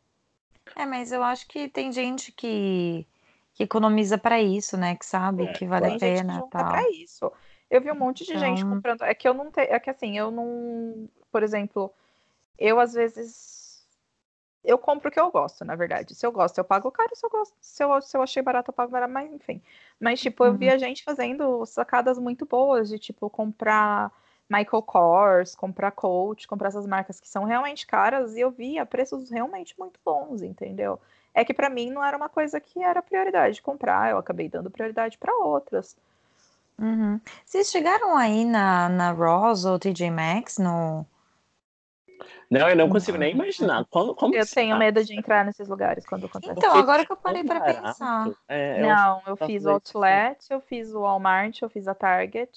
É, 0.75 0.85
mas 0.85 1.11
eu 1.11 1.23
acho 1.23 1.47
que 1.47 1.67
tem 1.67 1.91
gente 1.91 2.31
que, 2.31 3.05
que 3.53 3.63
economiza 3.63 4.17
para 4.17 4.39
isso, 4.39 4.77
né? 4.77 4.95
Que 4.95 5.05
sabe 5.05 5.45
é, 5.45 5.53
que 5.53 5.65
vale 5.65 5.87
a 5.87 5.97
pena. 5.97 6.33
Gente 6.35 6.43
que 6.43 6.49
tal. 6.51 6.69
pra 6.69 6.89
isso. 6.91 7.31
Eu 7.69 7.81
vi 7.81 7.91
um 7.91 7.95
monte 7.95 8.23
de 8.23 8.31
então... 8.31 8.41
gente 8.41 8.63
comprando. 8.63 9.01
É 9.01 9.13
que 9.13 9.27
eu 9.27 9.33
não 9.33 9.49
tenho. 9.49 9.67
É 9.73 9.79
que 9.79 9.89
assim, 9.89 10.17
eu 10.17 10.29
não. 10.29 11.09
Por 11.31 11.41
exemplo, 11.41 11.91
eu 12.59 12.79
às 12.79 12.93
vezes 12.93 13.60
eu 14.63 14.77
compro 14.77 15.09
o 15.09 15.11
que 15.11 15.19
eu 15.19 15.31
gosto, 15.31 15.65
na 15.65 15.75
verdade. 15.75 16.13
Se 16.13 16.25
eu 16.25 16.31
gosto, 16.31 16.57
eu 16.57 16.63
pago 16.63 16.91
caro. 16.91 17.15
Se 17.15 17.25
eu 17.25 17.29
gosto, 17.29 17.55
se 17.59 17.83
eu, 17.83 18.01
se 18.01 18.15
eu 18.15 18.21
achei 18.21 18.41
barato, 18.43 18.69
eu 18.69 18.73
pago 18.73 18.91
barato, 18.91 19.11
mas 19.11 19.31
enfim. 19.31 19.61
Mas, 19.99 20.21
tipo, 20.21 20.45
eu 20.45 20.53
vi 20.53 20.67
uhum. 20.67 20.75
a 20.75 20.77
gente 20.77 21.03
fazendo 21.03 21.65
sacadas 21.65 22.19
muito 22.19 22.45
boas 22.45 22.89
de, 22.89 22.99
tipo, 22.99 23.29
comprar 23.29 24.11
Michael 24.49 24.83
Kors, 24.83 25.55
comprar 25.55 25.91
Coach, 25.91 26.47
comprar 26.47 26.67
essas 26.67 26.85
marcas 26.85 27.19
que 27.19 27.27
são 27.27 27.45
realmente 27.45 27.87
caras, 27.87 28.35
e 28.35 28.41
eu 28.41 28.51
via 28.51 28.85
preços 28.85 29.29
realmente 29.29 29.73
muito 29.79 29.99
bons, 30.05 30.41
entendeu? 30.41 30.99
É 31.33 31.45
que 31.45 31.53
para 31.53 31.69
mim 31.69 31.89
não 31.89 32.03
era 32.03 32.17
uma 32.17 32.27
coisa 32.27 32.59
que 32.59 32.83
era 32.83 33.01
prioridade 33.01 33.55
de 33.55 33.61
comprar, 33.61 34.11
eu 34.11 34.17
acabei 34.17 34.49
dando 34.49 34.69
prioridade 34.69 35.17
para 35.17 35.33
outras. 35.33 35.95
Uhum. 36.77 37.21
Vocês 37.45 37.71
chegaram 37.71 38.17
aí 38.17 38.43
na, 38.43 38.89
na 38.89 39.11
Ross 39.11 39.63
ou 39.63 39.79
TJ 39.79 40.11
Maxx 40.11 40.57
no, 40.57 41.05
não, 42.49 42.69
eu 42.69 42.75
não 42.75 42.89
consigo 42.89 43.17
nem 43.17 43.33
imaginar. 43.33 43.85
Como, 43.89 44.15
como 44.15 44.35
eu 44.35 44.45
tenho 44.45 44.77
medo 44.77 45.03
de 45.03 45.17
entrar 45.17 45.45
nesses 45.45 45.67
lugares 45.67 46.05
quando 46.05 46.25
acontece. 46.25 46.53
Então, 46.57 46.75
agora 46.75 47.05
que 47.05 47.11
eu 47.11 47.17
parei 47.17 47.43
para 47.43 47.61
pensar. 47.61 48.31
É, 48.47 48.81
não, 48.81 49.21
eu, 49.25 49.37
eu 49.39 49.47
fiz 49.47 49.65
o 49.65 49.69
Outlet, 49.69 50.39
eu 50.49 50.61
fiz 50.61 50.93
o 50.93 51.01
Walmart, 51.01 51.61
eu 51.61 51.69
fiz 51.69 51.87
a 51.87 51.93
Target. 51.93 52.51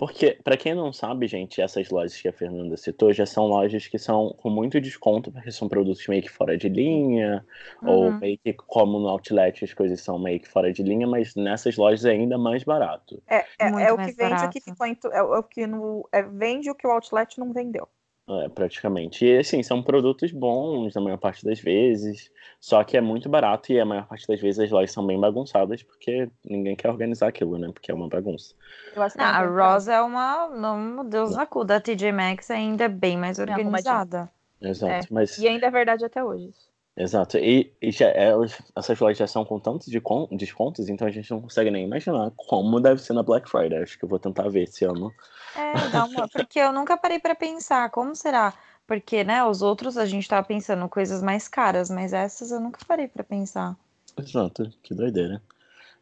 Porque, 0.00 0.38
para 0.42 0.56
quem 0.56 0.74
não 0.74 0.94
sabe, 0.94 1.26
gente, 1.26 1.60
essas 1.60 1.90
lojas 1.90 2.18
que 2.18 2.26
a 2.26 2.32
Fernanda 2.32 2.74
citou 2.74 3.12
já 3.12 3.26
são 3.26 3.46
lojas 3.46 3.86
que 3.86 3.98
são 3.98 4.34
com 4.38 4.48
muito 4.48 4.80
desconto, 4.80 5.30
porque 5.30 5.52
são 5.52 5.68
produtos 5.68 6.08
meio 6.08 6.22
que 6.22 6.30
fora 6.30 6.56
de 6.56 6.70
linha, 6.70 7.44
uhum. 7.82 7.90
ou 7.90 8.12
meio 8.12 8.38
que 8.38 8.54
como 8.54 8.98
no 8.98 9.08
Outlet 9.08 9.62
as 9.62 9.74
coisas 9.74 10.00
são 10.00 10.18
meio 10.18 10.40
que 10.40 10.48
fora 10.48 10.72
de 10.72 10.82
linha, 10.82 11.06
mas 11.06 11.34
nessas 11.34 11.76
lojas 11.76 12.06
é 12.06 12.12
ainda 12.12 12.38
mais 12.38 12.64
barato. 12.64 13.22
É, 13.28 13.44
é, 13.58 13.68
é 13.88 13.92
o 13.92 13.98
que 13.98 14.04
vende 14.06 14.16
barato. 14.16 14.46
o 14.46 14.50
que 14.50 14.60
ficou, 14.62 14.86
é 15.12 15.22
o 15.22 15.42
que 15.42 15.66
no, 15.66 16.08
é, 16.10 16.22
vende 16.22 16.70
o 16.70 16.74
que 16.74 16.86
o 16.86 16.90
Outlet 16.90 17.38
não 17.38 17.52
vendeu. 17.52 17.86
É, 18.32 18.48
praticamente. 18.48 19.24
E 19.24 19.38
assim, 19.38 19.60
são 19.60 19.82
produtos 19.82 20.30
bons 20.30 20.94
na 20.94 21.00
maior 21.00 21.16
parte 21.16 21.44
das 21.44 21.58
vezes, 21.58 22.30
só 22.60 22.84
que 22.84 22.96
é 22.96 23.00
muito 23.00 23.28
barato 23.28 23.72
e 23.72 23.80
a 23.80 23.84
maior 23.84 24.06
parte 24.06 24.24
das 24.28 24.40
vezes 24.40 24.60
as 24.60 24.70
lojas 24.70 24.92
são 24.92 25.04
bem 25.04 25.18
bagunçadas 25.18 25.82
porque 25.82 26.30
ninguém 26.44 26.76
quer 26.76 26.90
organizar 26.90 27.26
aquilo, 27.26 27.58
né? 27.58 27.70
Porque 27.72 27.90
é 27.90 27.94
uma 27.94 28.08
bagunça. 28.08 28.54
Não, 28.94 29.24
a 29.24 29.42
Rosa 29.44 29.94
é 29.94 30.00
uma, 30.00 30.46
não, 30.48 31.04
Deus 31.08 31.34
na 31.34 31.44
cu, 31.44 31.64
da 31.64 31.80
TJ 31.80 32.12
Maxx 32.12 32.52
ainda 32.52 32.84
é 32.84 32.88
bem 32.88 33.16
mais 33.16 33.40
organizada. 33.40 34.30
Exato, 34.62 34.92
é. 34.92 35.00
mas... 35.10 35.36
E 35.36 35.48
ainda 35.48 35.66
é 35.66 35.70
verdade 35.70 36.04
até 36.04 36.22
hoje. 36.22 36.52
Exato. 37.00 37.38
E, 37.38 37.72
e 37.80 37.90
já, 37.90 38.08
elas, 38.08 38.60
essas 38.76 39.00
lojas 39.00 39.16
já 39.16 39.26
são 39.26 39.42
com 39.42 39.58
tantos 39.58 39.86
de 39.86 40.02
descontos, 40.32 40.88
então 40.90 41.08
a 41.08 41.10
gente 41.10 41.30
não 41.30 41.40
consegue 41.40 41.70
nem 41.70 41.86
imaginar 41.86 42.30
como 42.36 42.78
deve 42.78 43.00
ser 43.00 43.14
na 43.14 43.22
Black 43.22 43.48
Friday. 43.48 43.82
Acho 43.82 43.98
que 43.98 44.04
eu 44.04 44.08
vou 44.08 44.18
tentar 44.18 44.50
ver 44.50 44.64
esse 44.64 44.84
ano. 44.84 45.10
É, 45.56 45.88
dá 45.88 46.04
uma, 46.04 46.28
porque 46.28 46.58
eu 46.58 46.74
nunca 46.74 46.98
parei 46.98 47.18
para 47.18 47.34
pensar 47.34 47.88
como 47.90 48.14
será. 48.14 48.52
Porque, 48.86 49.24
né, 49.24 49.42
os 49.42 49.62
outros 49.62 49.96
a 49.96 50.04
gente 50.04 50.28
tava 50.28 50.46
pensando 50.46 50.86
coisas 50.90 51.22
mais 51.22 51.48
caras, 51.48 51.88
mas 51.88 52.12
essas 52.12 52.50
eu 52.50 52.60
nunca 52.60 52.80
parei 52.86 53.08
para 53.08 53.24
pensar. 53.24 53.74
Exato, 54.18 54.70
que 54.82 54.94
doideira. 54.94 55.40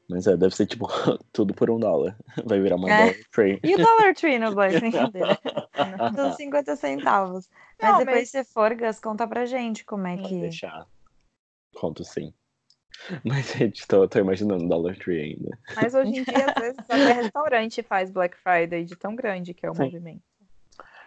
Mas 0.09 0.27
é, 0.27 0.37
deve 0.37 0.55
ser 0.55 0.67
tipo 0.67 0.87
tudo 1.33 1.53
por 1.53 1.71
um 1.71 1.79
dólar. 1.79 2.17
Vai 2.45 2.61
virar 2.61 2.77
uma 2.77 2.91
é. 2.91 2.97
Dollar 2.99 3.17
Tree. 3.31 3.61
E 3.63 3.75
o 3.75 3.77
Dollar 3.79 4.15
Tree 4.15 4.39
no 4.39 4.55
Black 4.55 4.79
Friday? 4.79 5.23
Tudo 6.17 6.33
50 6.35 6.77
centavos. 6.77 7.49
Mas 7.81 7.91
não, 7.93 7.99
depois 7.99 8.17
mas... 8.21 8.31
você 8.31 8.45
for, 8.45 8.75
Gus, 8.75 8.99
conta 9.01 9.29
pra 9.29 9.45
gente 9.45 9.85
como 9.85 10.07
é 10.07 10.17
que. 10.17 10.41
deixar. 10.41 10.87
Conto 11.75 12.03
sim. 12.05 12.33
Mas, 13.25 13.53
gente, 13.53 13.87
tô, 13.87 14.09
tô 14.09 14.19
imaginando 14.19 14.67
Dollar 14.67 14.97
Tree 14.97 15.21
ainda. 15.21 15.57
Mas 15.77 15.95
hoje 15.95 16.19
em 16.19 16.25
dia, 16.25 16.47
às 16.49 16.55
vezes, 16.61 16.79
até 16.89 17.13
restaurante 17.13 17.83
faz 17.83 18.11
Black 18.11 18.37
Friday 18.37 18.85
de 18.85 18.97
tão 18.97 19.15
grande 19.15 19.55
que 19.55 19.65
é 19.65 19.71
o 19.71 19.75
Sim. 19.75 19.85
movimento. 19.85 20.23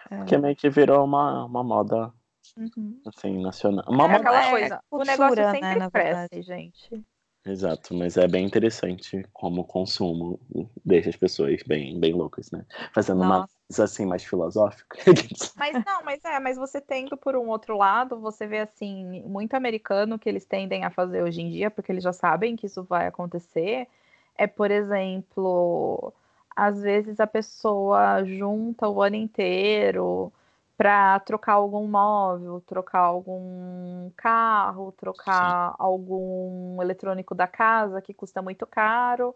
Porque 0.08 0.38
meio 0.38 0.56
que 0.56 0.70
virou 0.70 1.04
uma, 1.04 1.46
uma 1.46 1.64
moda, 1.64 2.14
Uhum. 2.58 3.02
assim, 3.06 3.42
nacional. 3.42 3.84
Uma 3.88 4.06
É 4.06 4.08
moda 4.08 4.20
aquela 4.20 4.46
é 4.46 4.50
coisa. 4.52 4.76
o 4.90 4.98
cultura, 4.98 5.12
negócio 5.12 5.36
né, 5.36 5.52
sempre 5.52 5.80
na 5.80 5.92
cresce, 5.92 6.30
verdade. 6.32 6.42
gente. 6.44 7.06
Exato, 7.44 7.96
mas 7.96 8.18
é 8.18 8.28
bem 8.28 8.46
interessante 8.46 9.26
como 9.34 9.62
o 9.62 9.66
consumo 9.66 10.40
deixa 10.86 11.10
as 11.10 11.16
pessoas 11.16 11.62
bem, 11.66 12.00
bem 12.00 12.14
loucas, 12.14 12.52
né? 12.52 12.64
Fazendo 12.94 13.22
uma 13.22 13.40
Nossa. 13.40 13.54
coisa 13.68 13.84
assim 13.84 14.06
mais 14.06 14.24
filosófica. 14.24 14.98
Mas 15.58 15.74
não, 15.86 16.04
mas 16.04 16.24
é, 16.26 16.40
mas 16.40 16.58
você 16.58 16.82
tendo 16.82 17.16
por 17.16 17.36
um 17.36 17.50
outro 17.50 17.78
lado, 17.78 18.20
você 18.20 18.48
vê 18.48 18.60
assim, 18.60 19.22
muito 19.28 19.54
americano 19.54 20.18
que 20.18 20.28
eles 20.28 20.44
tendem 20.44 20.84
a 20.84 20.90
fazer 20.90 21.22
hoje 21.22 21.42
em 21.42 21.52
dia, 21.52 21.70
porque 21.70 21.92
eles 21.92 22.04
já 22.04 22.12
sabem 22.12 22.56
que 22.56 22.66
isso 22.66 22.84
vai 22.84 23.06
acontecer, 23.06 23.88
é, 24.36 24.48
por 24.48 24.72
exemplo, 24.72 26.12
às 26.56 26.82
vezes 26.82 27.20
a 27.20 27.28
pessoa 27.28 28.24
junta 28.24 28.90
o 28.90 29.04
ano 29.04 29.16
inteiro 29.18 30.34
para 30.82 31.20
trocar 31.20 31.54
algum 31.54 31.86
móvel, 31.86 32.60
trocar 32.66 33.02
algum 33.02 34.10
carro, 34.18 34.92
trocar 34.94 35.76
algum 35.78 36.82
eletrônico 36.82 37.36
da 37.36 37.46
casa 37.46 38.02
que 38.02 38.16
custa 38.16 38.42
muito 38.42 38.66
caro, 38.66 39.36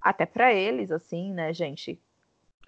até 0.00 0.24
para 0.24 0.54
eles, 0.54 0.90
assim, 0.90 1.34
né, 1.34 1.52
gente? 1.52 2.00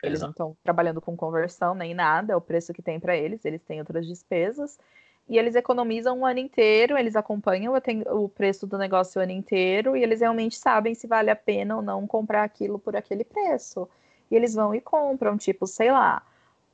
Eles 0.03 0.20
não 0.20 0.29
Exato. 0.29 0.33
estão 0.33 0.57
trabalhando 0.62 1.01
com 1.01 1.16
conversão 1.16 1.75
nem 1.75 1.94
nada, 1.94 2.35
é 2.35 2.37
o 2.37 2.40
preço 2.42 2.75
que 2.75 2.83
tem 2.83 3.01
para 3.01 3.16
eles, 3.16 3.46
eles 3.46 3.62
têm 3.62 3.79
outras 3.79 4.07
despesas. 4.07 4.79
E 5.27 5.38
eles 5.38 5.55
economizam 5.55 6.20
o 6.20 6.27
ano 6.27 6.40
inteiro, 6.40 6.98
eles 6.98 7.16
acompanham 7.16 7.72
o 8.11 8.29
preço 8.29 8.66
do 8.66 8.77
negócio 8.77 9.20
o 9.20 9.22
ano 9.22 9.33
inteiro 9.33 9.96
e 9.96 10.03
eles 10.03 10.20
realmente 10.20 10.57
sabem 10.57 10.94
se 10.94 11.07
vale 11.07 11.31
a 11.31 11.37
pena 11.37 11.77
ou 11.77 11.81
não 11.81 12.07
comprar 12.07 12.44
aquilo 12.44 12.79
por 12.79 12.94
aquele 12.94 13.25
preço. 13.25 13.88
E 14.31 14.37
eles 14.37 14.53
vão 14.53 14.75
e 14.75 14.83
compram, 14.83 15.38
tipo, 15.38 15.66
sei 15.66 15.90
lá, 15.90 16.22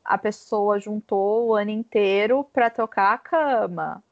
a 0.08 0.16
pessoa 0.16 0.80
juntou 0.80 1.48
o 1.48 1.54
ano 1.54 1.70
inteiro 1.70 2.42
para 2.42 2.70
trocar 2.70 3.12
a 3.12 3.18
cama. 3.18 4.02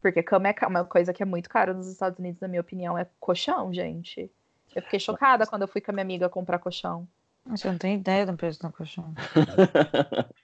Porque 0.00 0.22
cama 0.22 0.48
é 0.48 0.66
uma 0.66 0.84
coisa 0.84 1.12
que 1.12 1.22
é 1.22 1.26
muito 1.26 1.50
cara 1.50 1.74
nos 1.74 1.88
Estados 1.88 2.18
Unidos, 2.20 2.40
na 2.40 2.46
minha 2.46 2.60
opinião, 2.60 2.96
é 2.96 3.04
colchão, 3.18 3.74
gente. 3.74 4.30
Eu 4.74 4.82
fiquei 4.82 5.00
chocada 5.00 5.44
quando 5.46 5.62
eu 5.62 5.68
fui 5.68 5.80
com 5.80 5.90
a 5.90 5.94
minha 5.94 6.04
amiga 6.04 6.28
comprar 6.28 6.60
colchão. 6.60 7.06
Você 7.46 7.68
não 7.68 7.78
tem 7.78 7.96
ideia 7.96 8.24
do 8.24 8.36
preço 8.36 8.60
do 8.62 8.72
colchão. 8.72 9.12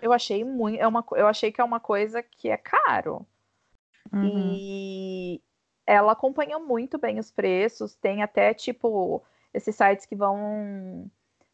Eu 0.00 0.14
achei 0.14 0.42
muito, 0.44 0.80
é 0.80 0.88
uma, 0.88 1.04
eu 1.12 1.26
achei 1.26 1.52
que 1.52 1.60
é 1.60 1.64
uma 1.64 1.78
coisa 1.78 2.22
que 2.22 2.48
é 2.48 2.56
caro. 2.56 3.26
Uhum. 4.10 4.24
E 4.24 5.42
ela 5.86 6.12
acompanha 6.12 6.58
muito 6.58 6.96
bem 6.96 7.18
os 7.18 7.30
preços, 7.30 7.94
tem 7.96 8.22
até 8.22 8.54
tipo 8.54 9.22
esses 9.52 9.76
sites 9.76 10.06
que 10.06 10.16
vão 10.16 11.06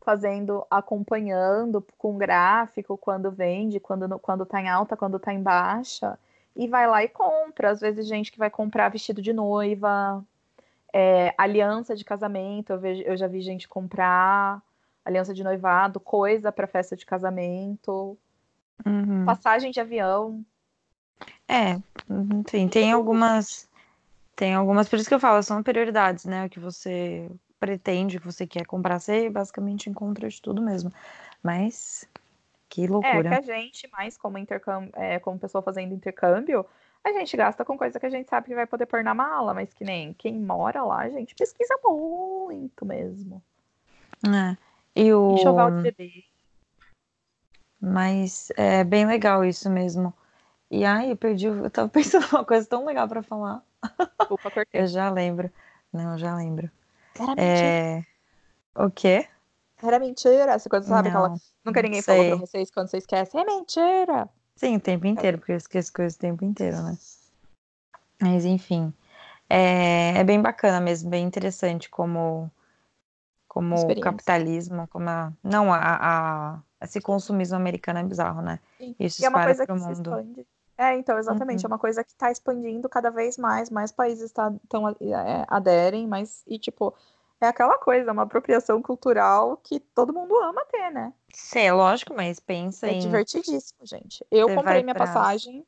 fazendo, 0.09 0.66
acompanhando 0.71 1.85
com 1.99 2.16
gráfico 2.16 2.97
quando 2.97 3.31
vende, 3.31 3.79
quando, 3.79 4.18
quando 4.18 4.47
tá 4.47 4.59
em 4.59 4.66
alta, 4.66 4.97
quando 4.97 5.18
tá 5.18 5.35
em 5.35 5.42
baixa, 5.42 6.18
e 6.57 6.66
vai 6.66 6.87
lá 6.87 7.05
e 7.05 7.09
compra. 7.11 7.68
Às 7.68 7.81
vezes, 7.81 8.07
gente 8.07 8.33
que 8.33 8.38
vai 8.38 8.49
comprar 8.49 8.88
vestido 8.88 9.21
de 9.21 9.35
noiva, 9.35 10.25
é, 10.94 11.35
aliança 11.37 11.94
de 11.94 12.07
casamento, 12.07 12.73
eu, 12.73 12.79
vejo, 12.79 13.03
eu 13.03 13.18
já 13.18 13.27
vi 13.27 13.42
gente 13.42 13.68
comprar 13.68 14.62
aliança 15.05 15.35
de 15.35 15.44
noivado, 15.44 16.01
coisa 16.01 16.51
para 16.51 16.66
festa 16.66 16.97
de 16.97 17.05
casamento, 17.05 18.16
Uhum. 18.87 19.27
passagem 19.27 19.71
de 19.71 19.81
avião. 19.81 20.42
É, 21.47 21.79
enfim, 22.09 22.66
tem 22.66 22.92
algumas. 22.92 23.68
Tem 24.35 24.55
algumas, 24.55 24.88
por 24.88 24.99
isso 24.99 25.09
que 25.09 25.14
eu 25.14 25.21
falo, 25.21 25.42
são 25.42 25.62
prioridades, 25.62 26.25
né? 26.25 26.47
O 26.47 26.49
que 26.49 26.61
você 26.61 27.29
pretende, 27.59 28.18
que 28.18 28.27
você 28.27 28.47
quer 28.47 28.66
comprar, 28.66 28.99
você 28.99 29.29
basicamente 29.29 29.90
encontra 29.90 30.29
de 30.29 30.40
tudo 30.40 30.62
mesmo. 30.62 30.92
Mas 31.42 32.09
que 32.68 32.83
É, 32.83 32.87
que 32.87 32.92
loucura. 32.92 33.38
a 33.38 33.40
gente, 33.40 33.88
mais 33.90 34.16
como 34.16 34.38
intercâmbio, 34.38 34.90
é, 34.94 35.18
como 35.18 35.38
pessoa 35.38 35.62
fazendo 35.62 35.94
intercâmbio, 35.94 36.64
a 37.05 37.12
gente 37.12 37.37
gasta 37.37 37.64
com 37.64 37.79
coisa 37.79 37.99
que 37.99 38.07
a 38.07 38.11
gente 38.11 38.29
sabe 38.29 38.49
que 38.49 38.55
vai 38.55 38.66
poder 38.66 38.87
pôr 38.87 39.03
na 39.03 39.14
mala, 39.14 39.55
mas 39.55 39.73
que 39.73 39.85
nem 39.85 40.12
quem 40.12 40.38
mora 40.38 40.83
lá, 40.83 41.01
a 41.01 41.09
gente 41.09 41.35
pesquisa 41.35 41.79
muito 41.83 42.85
mesmo. 42.85 43.42
É. 44.25 44.57
E 44.94 45.12
o... 45.12 45.35
Enxoval 45.35 45.71
de 45.71 45.83
bebê. 45.83 46.25
Mas 47.81 48.51
é 48.57 48.83
bem 48.83 49.07
legal 49.07 49.44
isso 49.44 49.71
mesmo. 49.71 50.12
E 50.71 50.85
ai, 50.85 51.12
eu 51.12 51.16
perdi. 51.16 51.47
Eu 51.47 51.71
tava 51.71 51.88
pensando 51.88 52.27
uma 52.33 52.44
coisa 52.44 52.66
tão 52.66 52.85
legal 52.85 53.09
pra 53.09 53.23
falar. 53.23 53.62
Desculpa. 54.18 54.53
Eu 54.73 54.87
já 54.87 55.11
lembro. 55.11 55.51
Não, 55.92 56.12
eu 56.12 56.18
já 56.18 56.35
lembro. 56.35 56.71
Era 57.19 57.35
mentira. 57.35 57.43
É. 57.43 58.05
O 58.75 58.91
quê? 58.91 59.29
Era 59.83 59.99
mentira. 59.99 60.59
Você 60.59 60.69
quando 60.69 60.85
sabe 60.85 61.09
aquela. 61.09 61.29
Não, 61.31 61.41
Nunca 61.65 61.83
ninguém 61.83 62.03
sei. 62.03 62.17
falou 62.17 62.39
pra 62.39 62.47
vocês 62.47 62.71
quando 62.71 62.89
você 62.89 62.99
esquece. 62.99 63.37
É 63.37 63.45
mentira. 63.45 64.29
Sim, 64.57 64.77
o 64.77 64.81
tempo 64.81 65.07
inteiro, 65.07 65.39
porque 65.39 65.53
eu 65.53 65.57
esqueço 65.57 65.93
coisas 65.93 66.17
o 66.17 66.19
tempo 66.19 66.45
inteiro, 66.45 66.83
né? 66.83 66.99
Mas 68.21 68.45
enfim. 68.45 68.93
É, 69.49 70.19
é 70.19 70.25
bem 70.25 70.43
bacana 70.43 70.81
mesmo, 70.81 71.09
bem 71.09 71.25
interessante 71.25 71.89
como, 71.89 72.51
como 73.47 73.77
o 73.77 74.01
capitalismo, 74.01 74.87
como 74.89 75.09
a. 75.09 75.33
Não, 75.43 75.73
a, 75.73 75.79
a- 76.57 76.63
esse 76.83 77.01
consumismo 77.01 77.57
americano 77.57 78.01
é 78.01 78.05
bizarro, 78.05 78.43
né? 78.43 78.59
Sim. 78.79 78.95
Isso 78.99 79.23
E 79.23 79.25
é 79.25 79.29
uma 79.29 79.39
espalha 79.39 79.57
coisa 79.57 79.67
que 79.67 79.79
se 79.79 79.87
mundo. 79.87 80.11
expande. 80.11 80.47
É, 80.79 80.95
então, 80.97 81.19
exatamente. 81.19 81.64
Uhum. 81.64 81.71
É 81.71 81.75
uma 81.75 81.79
coisa 81.79 82.05
que 82.05 82.11
está 82.12 82.31
expandindo 82.31 82.88
cada 82.88 83.11
vez 83.11 83.37
mais, 83.37 83.69
mais 83.69 83.91
países 83.91 84.31
tá, 84.31 84.55
tão, 84.69 84.88
é, 84.88 84.95
aderem, 85.49 86.07
mas, 86.07 86.45
e 86.47 86.57
tipo, 86.57 86.95
é 87.41 87.49
aquela 87.49 87.77
coisa, 87.79 88.12
uma 88.12 88.23
apropriação 88.23 88.81
cultural 88.81 89.57
que 89.57 89.81
todo 89.81 90.12
mundo 90.12 90.37
ama 90.38 90.64
ter, 90.67 90.91
né? 90.91 91.12
Sim, 91.35 91.59
é 91.62 91.73
lógico, 91.73 92.14
mas 92.14 92.38
pensa 92.38 92.87
É 92.87 92.93
em. 92.93 93.01
divertidíssimo, 93.01 93.85
gente. 93.85 94.25
Eu 94.31 94.49
Você 94.49 94.55
comprei 94.55 94.83
minha 94.85 94.95
pra- 94.95 95.05
passagem, 95.05 95.67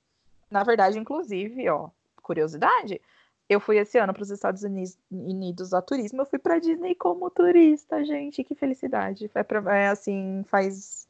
na 0.49 0.63
verdade, 0.63 0.97
inclusive, 0.97 1.69
ó, 1.69 1.91
curiosidade, 2.23 3.01
eu 3.49 3.59
fui 3.59 3.79
esse 3.79 3.99
ano 3.99 4.15
para 4.15 4.23
os 4.23 4.31
Estados 4.31 4.63
Unidos, 4.63 4.97
Unidos 5.11 5.75
a 5.75 5.83
turismo, 5.83 6.23
eu 6.23 6.27
fui 6.27 6.39
para 6.39 6.61
Disney 6.61 6.95
como 6.95 7.29
turista, 7.31 8.05
gente, 8.05 8.45
que 8.45 8.55
felicidade. 8.55 9.27
Foi 9.27 9.43
pra, 9.43 9.77
é, 9.77 9.89
assim, 9.89 10.45
faz 10.47 11.09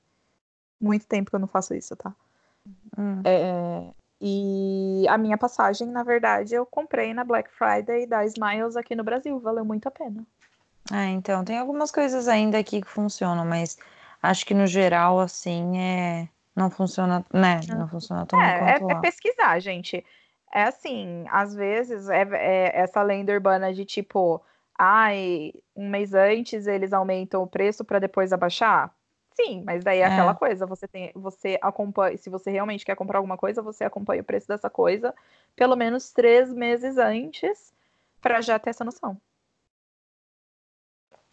muito 0.80 1.06
tempo 1.06 1.28
que 1.28 1.36
eu 1.36 1.40
não 1.40 1.46
faço 1.46 1.74
isso, 1.74 1.94
tá? 1.94 2.14
Hum. 2.96 3.22
É, 3.24 3.92
e 4.20 5.06
a 5.08 5.16
minha 5.16 5.38
passagem, 5.38 5.88
na 5.88 6.02
verdade, 6.02 6.54
eu 6.54 6.66
comprei 6.66 7.14
na 7.14 7.24
Black 7.24 7.50
Friday 7.50 8.06
da 8.06 8.24
Smiles 8.26 8.76
aqui 8.76 8.94
no 8.94 9.02
Brasil, 9.02 9.38
valeu 9.40 9.64
muito 9.64 9.86
a 9.86 9.90
pena. 9.90 10.26
Ah, 10.90 11.06
então, 11.06 11.44
tem 11.44 11.58
algumas 11.58 11.90
coisas 11.90 12.28
ainda 12.28 12.58
aqui 12.58 12.82
que 12.82 12.88
funcionam, 12.88 13.44
mas 13.44 13.78
acho 14.22 14.44
que 14.44 14.52
no 14.52 14.66
geral, 14.66 15.20
assim, 15.20 15.78
é... 15.78 16.28
não 16.54 16.70
funciona, 16.70 17.24
né? 17.32 17.60
Não 17.68 17.88
funciona 17.88 18.26
tão 18.26 18.40
É, 18.40 18.72
é, 18.72 18.78
quanto 18.78 18.90
é 18.90 19.00
pesquisar, 19.00 19.58
gente. 19.60 20.04
É 20.52 20.64
assim, 20.64 21.24
às 21.30 21.54
vezes 21.54 22.08
é, 22.08 22.22
é 22.32 22.80
essa 22.80 23.02
lenda 23.02 23.32
urbana 23.32 23.72
de 23.72 23.84
tipo, 23.84 24.42
ai, 24.76 25.52
um 25.76 25.88
mês 25.88 26.12
antes 26.12 26.66
eles 26.66 26.92
aumentam 26.92 27.42
o 27.42 27.46
preço 27.46 27.84
para 27.84 28.00
depois 28.00 28.32
abaixar. 28.32 28.92
Sim, 29.42 29.62
mas 29.64 29.82
daí 29.82 30.00
é, 30.00 30.02
É. 30.02 30.06
aquela 30.06 30.34
coisa, 30.34 30.66
você 30.66 30.86
tem, 30.86 31.10
você 31.14 31.58
acompanha, 31.62 32.16
se 32.16 32.28
você 32.28 32.50
realmente 32.50 32.84
quer 32.84 32.94
comprar 32.96 33.18
alguma 33.18 33.36
coisa, 33.36 33.62
você 33.62 33.84
acompanha 33.84 34.22
o 34.22 34.24
preço 34.24 34.48
dessa 34.48 34.68
coisa 34.68 35.14
pelo 35.56 35.76
menos 35.76 36.12
três 36.12 36.52
meses 36.52 36.98
antes 36.98 37.72
para 38.20 38.40
já 38.40 38.58
ter 38.58 38.70
essa 38.70 38.84
noção. 38.84 39.16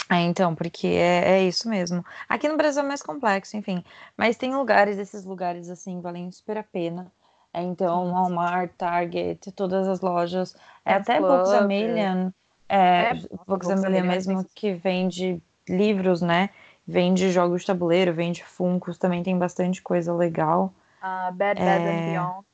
É, 0.10 0.22
então, 0.22 0.56
porque 0.56 0.88
é, 0.88 1.40
é 1.40 1.44
isso 1.44 1.68
mesmo. 1.68 2.04
Aqui 2.30 2.48
no 2.48 2.56
Brasil 2.56 2.82
é 2.82 2.86
mais 2.88 3.02
complexo, 3.02 3.58
enfim. 3.58 3.84
Mas 4.16 4.38
tem 4.38 4.56
lugares, 4.56 4.98
esses 4.98 5.26
lugares, 5.26 5.70
assim, 5.70 6.00
valem 6.00 6.32
super 6.32 6.58
a 6.58 6.64
pena. 6.64 7.12
É, 7.54 7.62
então. 7.62 8.12
Walmart, 8.14 8.72
Target, 8.78 9.52
todas 9.52 9.86
as 9.88 10.00
lojas. 10.00 10.56
É 10.86 10.94
Sam's 10.94 11.10
até. 11.10 11.20
Books 11.20 11.54
a 11.54 11.62
Million. 11.68 12.32
É, 12.70 13.10
É, 13.10 13.14
Books 13.46 13.70
a 13.70 13.76
Million 13.76 14.06
é 14.06 14.08
mesmo, 14.08 14.46
que 14.56 14.74
vende 14.74 15.42
livros, 15.68 16.22
né? 16.22 16.50
Vende 16.88 17.32
jogos 17.32 17.62
de 17.62 17.68
tabuleiro, 17.68 18.14
vende 18.14 18.44
Funkos, 18.46 18.98
também 18.98 19.22
tem 19.22 19.38
bastante 19.38 19.82
coisa 19.82 20.14
legal. 20.14 20.74
A 21.02 21.32
Bed 21.32 21.60
Bath 21.60 21.86
and 21.86 21.90
É, 21.90 22.12
Beyond, 22.12 22.48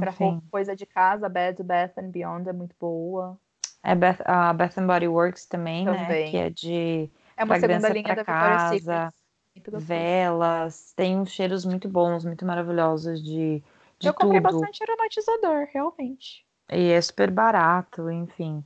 para 0.00 0.12
Enfim. 0.12 0.42
coisa 0.50 0.74
de 0.74 0.86
casa, 0.86 1.28
Bed 1.28 1.62
Bath 1.62 1.98
and 1.98 2.10
Beyond 2.10 2.48
é 2.48 2.52
muito 2.52 2.74
boa. 2.80 3.38
É 3.82 3.94
Bath, 3.94 4.20
a 4.24 4.52
Bath 4.52 4.76
and 4.78 4.86
Body 4.86 5.08
Works 5.08 5.46
também, 5.46 5.86
né? 5.86 6.04
Também. 6.06 6.30
Que 6.32 6.36
é 6.36 6.50
de 6.50 7.10
É 7.36 7.44
uma 7.44 7.58
segunda 7.58 7.88
linha 7.88 8.04
pra 8.04 8.16
da 8.16 8.22
Victoria's 8.24 8.62
casa, 8.62 9.12
Secret. 9.54 9.86
Velas, 9.86 10.92
tem 10.94 11.18
uns 11.18 11.30
cheiros 11.30 11.64
muito 11.64 11.88
bons, 11.88 12.24
muito 12.24 12.44
maravilhosos 12.44 13.22
de, 13.22 13.62
de 13.98 14.08
Eu 14.08 14.14
comprei 14.14 14.40
tudo. 14.40 14.52
bastante 14.52 14.82
aromatizador, 14.82 15.68
realmente. 15.72 16.44
E 16.72 16.90
é 16.90 17.00
super 17.00 17.30
barato, 17.30 18.10
enfim. 18.10 18.64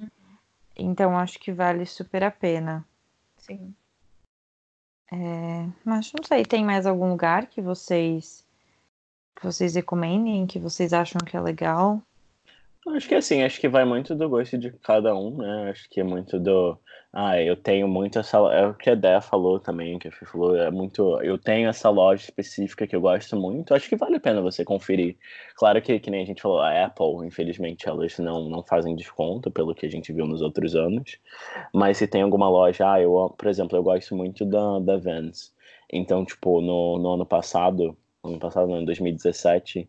Então 0.76 1.16
acho 1.18 1.38
que 1.38 1.52
vale 1.52 1.86
super 1.86 2.24
a 2.24 2.30
pena. 2.30 2.84
Sim. 3.38 3.74
É, 5.12 5.68
mas 5.84 6.12
não 6.12 6.24
sei, 6.24 6.44
tem 6.44 6.64
mais 6.64 6.86
algum 6.86 7.10
lugar 7.10 7.46
que 7.46 7.60
vocês 7.60 8.44
que 9.36 9.44
vocês 9.44 9.74
recomendem, 9.74 10.46
que 10.46 10.58
vocês 10.58 10.92
acham 10.92 11.20
que 11.20 11.36
é 11.36 11.40
legal? 11.40 12.02
Acho 12.86 13.08
que 13.08 13.14
assim, 13.14 13.42
acho 13.42 13.58
que 13.60 13.68
vai 13.68 13.84
muito 13.84 14.14
do 14.14 14.28
gosto 14.28 14.58
de 14.58 14.70
cada 14.70 15.16
um, 15.16 15.38
né? 15.38 15.70
Acho 15.70 15.88
que 15.88 16.00
é 16.00 16.04
muito 16.04 16.38
do. 16.38 16.78
Ah, 17.12 17.40
eu 17.40 17.56
tenho 17.56 17.88
muito 17.88 18.18
essa. 18.18 18.36
É 18.52 18.66
o 18.66 18.74
que 18.74 18.90
a 18.90 18.94
Dé 18.94 19.20
falou 19.22 19.58
também, 19.58 19.98
que 19.98 20.08
a 20.08 20.12
Fê 20.12 20.26
falou, 20.26 20.54
é 20.56 20.70
muito. 20.70 21.18
Eu 21.22 21.38
tenho 21.38 21.68
essa 21.68 21.88
loja 21.88 22.22
específica 22.24 22.86
que 22.86 22.94
eu 22.94 23.00
gosto 23.00 23.36
muito. 23.36 23.72
Acho 23.72 23.88
que 23.88 23.96
vale 23.96 24.16
a 24.16 24.20
pena 24.20 24.42
você 24.42 24.64
conferir. 24.64 25.16
Claro 25.56 25.80
que, 25.80 25.98
que 25.98 26.10
nem 26.10 26.22
a 26.22 26.26
gente 26.26 26.42
falou, 26.42 26.60
a 26.60 26.84
Apple, 26.84 27.26
infelizmente, 27.26 27.88
elas 27.88 28.18
não, 28.18 28.48
não 28.50 28.62
fazem 28.62 28.94
desconto, 28.94 29.50
pelo 29.50 29.74
que 29.74 29.86
a 29.86 29.90
gente 29.90 30.12
viu 30.12 30.26
nos 30.26 30.42
outros 30.42 30.74
anos. 30.76 31.18
Mas 31.72 31.96
se 31.98 32.06
tem 32.06 32.22
alguma 32.22 32.48
loja, 32.50 32.92
ah, 32.92 33.00
eu, 33.00 33.34
por 33.38 33.48
exemplo, 33.48 33.78
eu 33.78 33.82
gosto 33.82 34.14
muito 34.14 34.44
da, 34.44 34.78
da 34.80 34.96
Vans. 34.98 35.54
Então, 35.92 36.24
tipo, 36.24 36.60
no, 36.60 36.98
no 36.98 37.14
ano 37.14 37.26
passado, 37.26 37.96
ano 38.22 38.38
passado, 38.38 38.68
não, 38.68 38.80
em 38.80 38.84
2017 38.84 39.88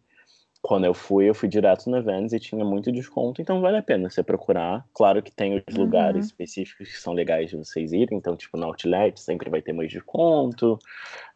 quando 0.66 0.86
eu 0.86 0.96
fui, 0.96 1.30
eu 1.30 1.36
fui 1.36 1.48
direto 1.48 1.88
no 1.92 2.02
Vans 2.02 2.34
e 2.34 2.40
tinha 2.40 2.66
muito 2.66 2.92
desconto, 2.92 3.40
então 3.40 3.62
vale 3.62 3.78
a 3.78 3.84
pena 3.84 4.10
você 4.10 4.24
procurar. 4.24 4.84
Claro 4.96 5.22
que 5.22 5.32
tem 5.32 5.56
os 5.56 5.76
uhum. 5.76 5.84
lugares 5.84 6.26
específicos 6.26 6.90
que 6.90 6.98
são 6.98 7.14
legais 7.14 7.52
de 7.52 7.56
vocês 7.56 7.94
irem, 7.94 8.18
então, 8.18 8.36
tipo, 8.36 8.58
no 8.58 8.66
Outlet 8.66 9.20
sempre 9.20 9.48
vai 9.48 9.62
ter 9.62 9.74
mais 9.74 9.92
desconto. 9.92 10.80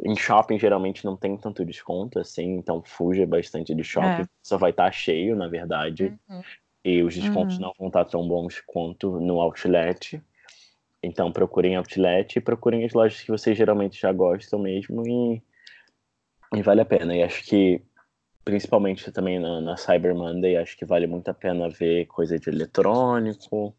Em 0.03 0.15
shopping, 0.15 0.57
geralmente, 0.57 1.05
não 1.05 1.15
tem 1.15 1.37
tanto 1.37 1.63
desconto 1.63 2.17
assim, 2.17 2.55
então 2.55 2.81
fuja 2.83 3.23
bastante 3.27 3.75
de 3.75 3.83
shopping. 3.83 4.23
É. 4.23 4.27
Só 4.41 4.57
vai 4.57 4.71
estar 4.71 4.85
tá 4.85 4.91
cheio, 4.91 5.35
na 5.35 5.47
verdade. 5.47 6.11
Uhum. 6.27 6.41
E 6.83 7.03
os 7.03 7.13
descontos 7.13 7.57
uhum. 7.57 7.61
não 7.61 7.73
vão 7.77 7.87
estar 7.89 8.05
tá 8.05 8.09
tão 8.09 8.27
bons 8.27 8.59
quanto 8.65 9.19
no 9.19 9.39
Outlet. 9.41 10.19
Então, 11.03 11.31
procurem 11.31 11.75
Outlet 11.75 12.39
e 12.39 12.41
procurem 12.41 12.83
as 12.83 12.93
lojas 12.93 13.21
que 13.21 13.29
vocês 13.29 13.55
geralmente 13.55 14.01
já 14.01 14.11
gostam 14.11 14.57
mesmo 14.57 15.07
e, 15.07 15.39
e 16.55 16.63
vale 16.63 16.81
a 16.81 16.85
pena. 16.85 17.15
E 17.15 17.21
acho 17.21 17.43
que 17.45 17.79
principalmente 18.49 19.11
também 19.11 19.39
na, 19.39 19.61
na, 19.61 19.77
Cyber 19.77 20.15
Monday, 20.15 20.57
acho 20.57 20.75
que 20.75 20.83
vale 20.83 21.05
muito 21.05 21.29
a 21.29 21.33
pena 21.33 21.69
ver 21.69 22.07
coisa 22.07 22.39
de 22.39 22.49
eletrônico. 22.49 23.75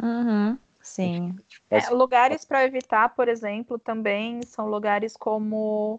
Uhum, 0.00 0.58
sim. 0.82 1.34
É, 1.70 1.88
lugares 1.88 2.44
para 2.44 2.64
evitar, 2.64 3.14
por 3.14 3.26
exemplo, 3.26 3.78
também 3.78 4.42
são 4.42 4.68
lugares 4.68 5.16
como 5.16 5.98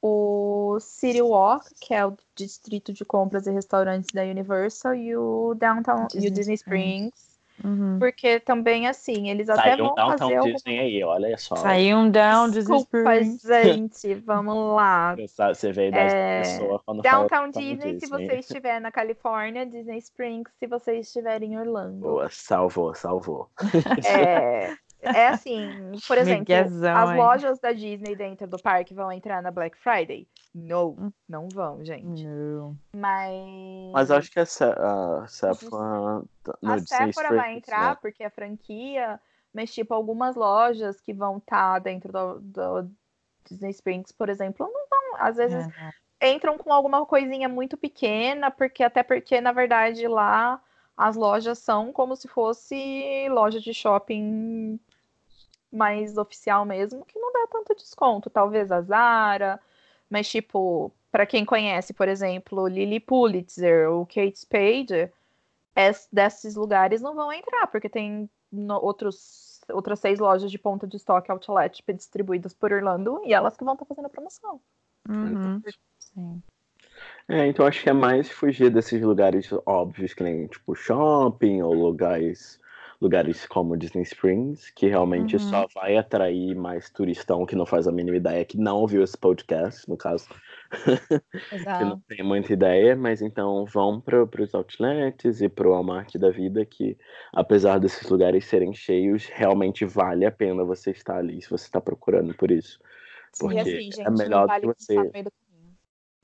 o 0.00 0.78
City 0.80 1.20
Walk, 1.20 1.74
que 1.80 1.92
é 1.92 2.06
o 2.06 2.16
distrito 2.36 2.92
de 2.92 3.04
compras 3.04 3.48
e 3.48 3.50
restaurantes 3.50 4.10
da 4.14 4.22
Universal, 4.22 4.94
e 4.94 5.16
o 5.16 5.54
Downtown 5.54 6.06
Disney 6.06 6.28
e 6.28 6.30
o 6.30 6.32
Disney 6.32 6.54
Springs. 6.54 7.29
Uhum. 7.64 7.98
Porque 7.98 8.40
também, 8.40 8.86
assim, 8.86 9.28
eles 9.28 9.46
Saiu 9.46 9.60
até 9.60 9.76
vão 9.76 9.92
um 9.92 10.18
fazer... 10.18 10.36
Algum... 10.36 10.52
Disney 10.52 10.78
aí, 10.78 11.04
olha 11.04 11.36
só. 11.36 11.56
Saiu 11.56 11.98
um 11.98 12.10
Down 12.10 12.50
Desculpa, 12.50 13.22
gente, 13.22 14.14
vamos 14.26 14.74
lá. 14.74 15.16
Você 15.16 15.72
veio 15.72 15.92
da 15.92 15.98
é... 15.98 16.38
pessoa 16.40 16.82
quando 16.84 17.02
Downtown 17.02 17.50
Disney, 17.50 17.76
Disney, 17.76 18.00
se 18.00 18.06
você 18.06 18.38
estiver 18.38 18.80
na 18.80 18.90
Califórnia, 18.90 19.66
Disney 19.66 19.98
Springs, 19.98 20.50
se 20.58 20.66
você 20.66 21.00
estiver 21.00 21.42
em 21.42 21.58
Orlando. 21.58 22.00
Boa, 22.00 22.28
salvou, 22.30 22.94
salvou. 22.94 23.48
É... 24.06 24.74
É 25.02 25.28
assim, 25.28 25.92
por 26.06 26.18
exemplo, 26.18 26.54
as 26.54 27.16
lojas 27.16 27.58
da 27.58 27.72
Disney 27.72 28.14
dentro 28.14 28.46
do 28.46 28.58
parque 28.58 28.92
vão 28.92 29.10
entrar 29.10 29.42
na 29.42 29.50
Black 29.50 29.76
Friday? 29.78 30.26
Não, 30.54 31.12
não 31.28 31.48
vão, 31.48 31.84
gente. 31.84 32.26
Não. 32.26 32.76
Mas. 32.92 33.92
Mas 33.92 34.10
acho 34.10 34.30
que 34.30 34.40
a, 34.40 34.42
a 34.42 35.26
Sephora. 35.28 36.22
A 36.64 36.78
Sephora 36.78 37.28
vai 37.36 37.56
entrar, 37.56 37.90
né? 37.90 37.98
porque 38.00 38.24
a 38.24 38.30
franquia, 38.30 39.20
mas 39.54 39.72
tipo, 39.72 39.94
algumas 39.94 40.34
lojas 40.34 41.00
que 41.00 41.12
vão 41.12 41.38
estar 41.38 41.74
tá 41.74 41.78
dentro 41.78 42.12
do, 42.12 42.40
do, 42.40 42.90
Disney 43.48 43.70
Springs, 43.70 44.12
por 44.12 44.28
exemplo, 44.28 44.66
não 44.66 44.86
vão. 44.88 45.20
Às 45.24 45.36
vezes 45.36 45.66
entram 46.20 46.58
com 46.58 46.72
alguma 46.72 47.06
coisinha 47.06 47.48
muito 47.48 47.76
pequena, 47.76 48.50
porque 48.50 48.82
até 48.82 49.02
porque, 49.02 49.40
na 49.40 49.52
verdade, 49.52 50.06
lá 50.08 50.60
as 50.96 51.16
lojas 51.16 51.58
são 51.58 51.92
como 51.92 52.16
se 52.16 52.28
fosse 52.28 53.28
loja 53.30 53.60
de 53.60 53.72
shopping 53.72 54.78
mais 55.72 56.18
oficial 56.18 56.64
mesmo, 56.64 57.04
que 57.06 57.18
não 57.18 57.32
dá 57.32 57.46
tanto 57.50 57.74
desconto. 57.74 58.28
Talvez 58.28 58.70
a 58.72 58.82
Zara, 58.82 59.60
mas 60.10 60.28
tipo, 60.28 60.92
para 61.10 61.24
quem 61.24 61.44
conhece, 61.44 61.94
por 61.94 62.08
exemplo, 62.08 62.66
Lily 62.66 63.00
Pulitzer 63.00 63.88
ou 63.88 64.04
Kate 64.04 64.38
Spade, 64.38 65.10
es, 65.74 66.08
desses 66.12 66.56
lugares 66.56 67.00
não 67.00 67.14
vão 67.14 67.32
entrar, 67.32 67.68
porque 67.68 67.88
tem 67.88 68.28
no, 68.50 68.74
outros, 68.74 69.60
outras 69.72 70.00
seis 70.00 70.18
lojas 70.18 70.50
de 70.50 70.58
ponta 70.58 70.86
de 70.86 70.96
estoque 70.96 71.30
outlet 71.30 71.82
distribuídas 71.94 72.52
por 72.52 72.72
Orlando 72.72 73.22
e 73.24 73.32
elas 73.32 73.56
que 73.56 73.64
vão 73.64 73.74
estar 73.74 73.86
tá 73.86 73.88
fazendo 73.88 74.06
a 74.06 74.10
promoção. 74.10 74.60
Uhum. 75.08 75.62
Sim. 75.98 76.42
É, 77.28 77.46
então 77.46 77.64
acho 77.64 77.82
que 77.82 77.88
é 77.88 77.92
mais 77.92 78.28
fugir 78.28 78.70
desses 78.70 79.00
lugares 79.00 79.48
óbvios, 79.64 80.12
que 80.12 80.22
nem 80.22 80.46
tipo 80.46 80.74
shopping 80.74 81.62
ou 81.62 81.72
lugares 81.72 82.59
lugares 83.00 83.46
como 83.46 83.76
Disney 83.76 84.02
Springs, 84.02 84.70
que 84.70 84.86
realmente 84.86 85.36
uhum. 85.36 85.50
só 85.50 85.66
vai 85.74 85.96
atrair 85.96 86.54
mais 86.54 86.90
turistão 86.90 87.46
que 87.46 87.56
não 87.56 87.64
faz 87.64 87.88
a 87.88 87.92
mínima 87.92 88.18
ideia, 88.18 88.44
que 88.44 88.58
não 88.58 88.76
ouviu 88.76 89.02
esse 89.02 89.16
podcast, 89.16 89.88
no 89.88 89.96
caso. 89.96 90.28
que 91.50 91.84
não 91.84 91.98
tem 92.00 92.22
muita 92.22 92.52
ideia, 92.52 92.94
mas 92.94 93.22
então 93.22 93.64
vão 93.64 94.00
para 94.00 94.42
os 94.42 94.54
outlets 94.54 95.40
e 95.40 95.48
para 95.48 95.66
o 95.66 95.70
Walmart 95.70 96.14
da 96.16 96.30
vida, 96.30 96.64
que 96.66 96.98
apesar 97.32 97.78
desses 97.78 98.08
lugares 98.08 98.44
serem 98.44 98.74
cheios, 98.74 99.26
realmente 99.26 99.86
vale 99.86 100.26
a 100.26 100.32
pena 100.32 100.62
você 100.62 100.90
estar 100.90 101.16
ali, 101.16 101.40
se 101.40 101.48
você 101.48 101.64
está 101.64 101.80
procurando 101.80 102.34
por 102.34 102.50
isso. 102.50 102.78
Porque 103.38 103.54
Sim, 103.64 103.70
assim, 103.70 103.92
gente, 103.92 104.00
é 104.02 104.10
melhor 104.10 104.46
vale 104.46 104.74
que 104.74 104.74
você. 104.74 104.96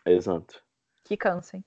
Exato. 0.04 0.62
Que 1.04 1.16
cansem. 1.16 1.64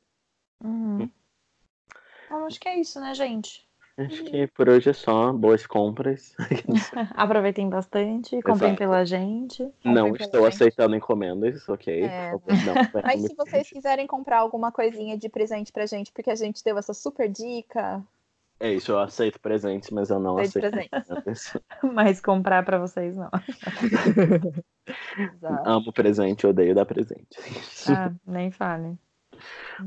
Uhum. 0.63 1.03
Hum. 1.03 2.45
acho 2.45 2.59
que 2.59 2.67
é 2.67 2.79
isso, 2.79 2.99
né, 2.99 3.13
gente? 3.13 3.68
Acho 3.99 4.23
que 4.23 4.47
por 4.47 4.69
hoje 4.69 4.89
é 4.89 4.93
só. 4.93 5.33
Boas 5.33 5.67
compras. 5.67 6.33
Aproveitem 7.15 7.69
bastante, 7.69 8.41
comprem 8.41 8.69
Exato. 8.69 8.77
pela 8.77 9.05
gente. 9.05 9.69
Não 9.83 10.15
estou 10.15 10.43
gente. 10.43 10.53
aceitando 10.53 10.95
encomendas, 10.95 11.67
ok? 11.67 12.03
É. 12.03 12.31
Não, 12.31 12.39
Mas 13.03 13.23
se 13.23 13.35
vocês 13.35 13.69
quiserem 13.69 14.07
comprar 14.07 14.39
alguma 14.39 14.71
coisinha 14.71 15.17
de 15.17 15.27
presente 15.27 15.73
pra 15.73 15.85
gente, 15.85 16.13
porque 16.13 16.29
a 16.29 16.35
gente 16.35 16.63
deu 16.63 16.77
essa 16.77 16.93
super 16.93 17.27
dica. 17.29 18.01
É 18.57 18.73
isso, 18.73 18.93
eu 18.93 18.99
aceito 18.99 19.39
presentes, 19.39 19.89
mas 19.89 20.09
eu 20.09 20.19
não 20.19 20.37
aceito. 20.37 20.69
Presentes. 20.69 21.57
mas 21.93 22.21
comprar 22.21 22.63
para 22.63 22.79
vocês 22.79 23.17
não. 23.17 23.29
Amo 25.65 25.91
presente, 25.91 26.47
odeio 26.47 26.73
dar 26.73 26.85
presente. 26.85 27.37
Ah, 27.89 28.13
nem 28.25 28.49
fale. 28.49 28.97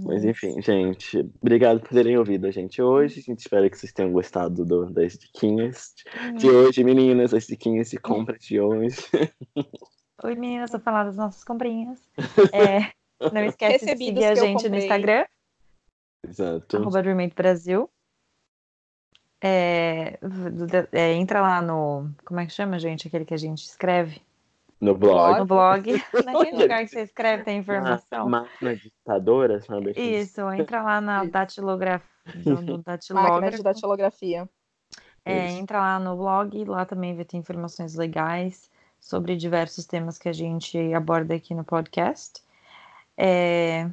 Mas 0.05 0.25
enfim, 0.25 0.61
gente, 0.61 1.19
obrigado 1.41 1.81
por 1.81 1.91
terem 1.91 2.17
ouvido 2.17 2.47
a 2.47 2.51
gente 2.51 2.81
hoje. 2.81 3.21
A 3.21 3.23
gente 3.23 3.41
espera 3.41 3.69
que 3.69 3.77
vocês 3.77 3.93
tenham 3.93 4.13
gostado 4.13 4.65
do, 4.65 4.91
das 4.91 5.19
diquinhas 5.19 5.95
de 6.37 6.49
uhum. 6.49 6.57
hoje, 6.57 6.85
meninas, 6.85 7.35
as 7.35 7.47
diquinhas 7.47 7.91
de 7.91 7.99
compra 7.99 8.39
de 8.39 8.61
hoje. 8.61 8.97
Oi, 10.25 10.35
meninas, 10.37 10.71
vou 10.71 10.81
falar 10.81 11.05
das 11.05 11.17
nossas 11.17 11.43
comprinhas. 11.43 12.01
É, 12.53 12.93
não 13.33 13.43
esquece 13.47 13.85
de 13.85 14.05
seguir 14.05 14.25
a 14.25 14.35
gente 14.35 14.69
no 14.69 14.77
Instagram. 14.77 15.25
Exato. 16.25 16.77
Arroba 16.77 17.03
Brasil. 17.35 17.91
É, 19.45 20.21
é, 20.93 21.13
entra 21.15 21.41
lá 21.41 21.61
no. 21.61 22.09
Como 22.25 22.39
é 22.39 22.47
que 22.47 22.53
chama, 22.53 22.79
gente? 22.79 23.09
Aquele 23.09 23.25
que 23.25 23.35
a 23.35 23.39
gente 23.39 23.65
escreve. 23.65 24.23
No 24.83 24.97
blog. 24.97 25.39
No 25.39 25.47
blog. 25.47 25.87
Naquele 26.27 26.61
lugar 26.61 26.81
que 26.81 26.89
você 26.89 27.03
escreve 27.03 27.45
tem 27.45 27.59
informação. 27.59 28.29
Máquina 28.29 28.75
digitadora, 28.75 29.61
sabe? 29.61 29.93
Isso, 29.97 30.41
entra 30.51 30.83
lá 30.83 31.01
na 31.01 31.25
datilografia. 31.25 32.11
No 32.45 32.83
Máquina 33.15 33.51
de 33.51 33.63
datilografia. 33.63 34.49
É, 35.25 35.51
entra 35.51 35.81
lá 35.81 35.99
no 35.99 36.17
blog, 36.17 36.65
lá 36.65 36.85
também 36.85 37.17
vai 37.17 37.25
ter 37.25 37.37
informações 37.37 37.97
legais 37.97 38.71
sobre 39.01 39.37
diversos 39.37 39.87
temas 39.87 40.19
que 40.19 40.29
a 40.29 40.33
gente 40.33 40.77
aborda 40.95 41.35
aqui 41.35 41.55
no 41.55 41.65
podcast. 41.65 42.43
É... 43.17 43.89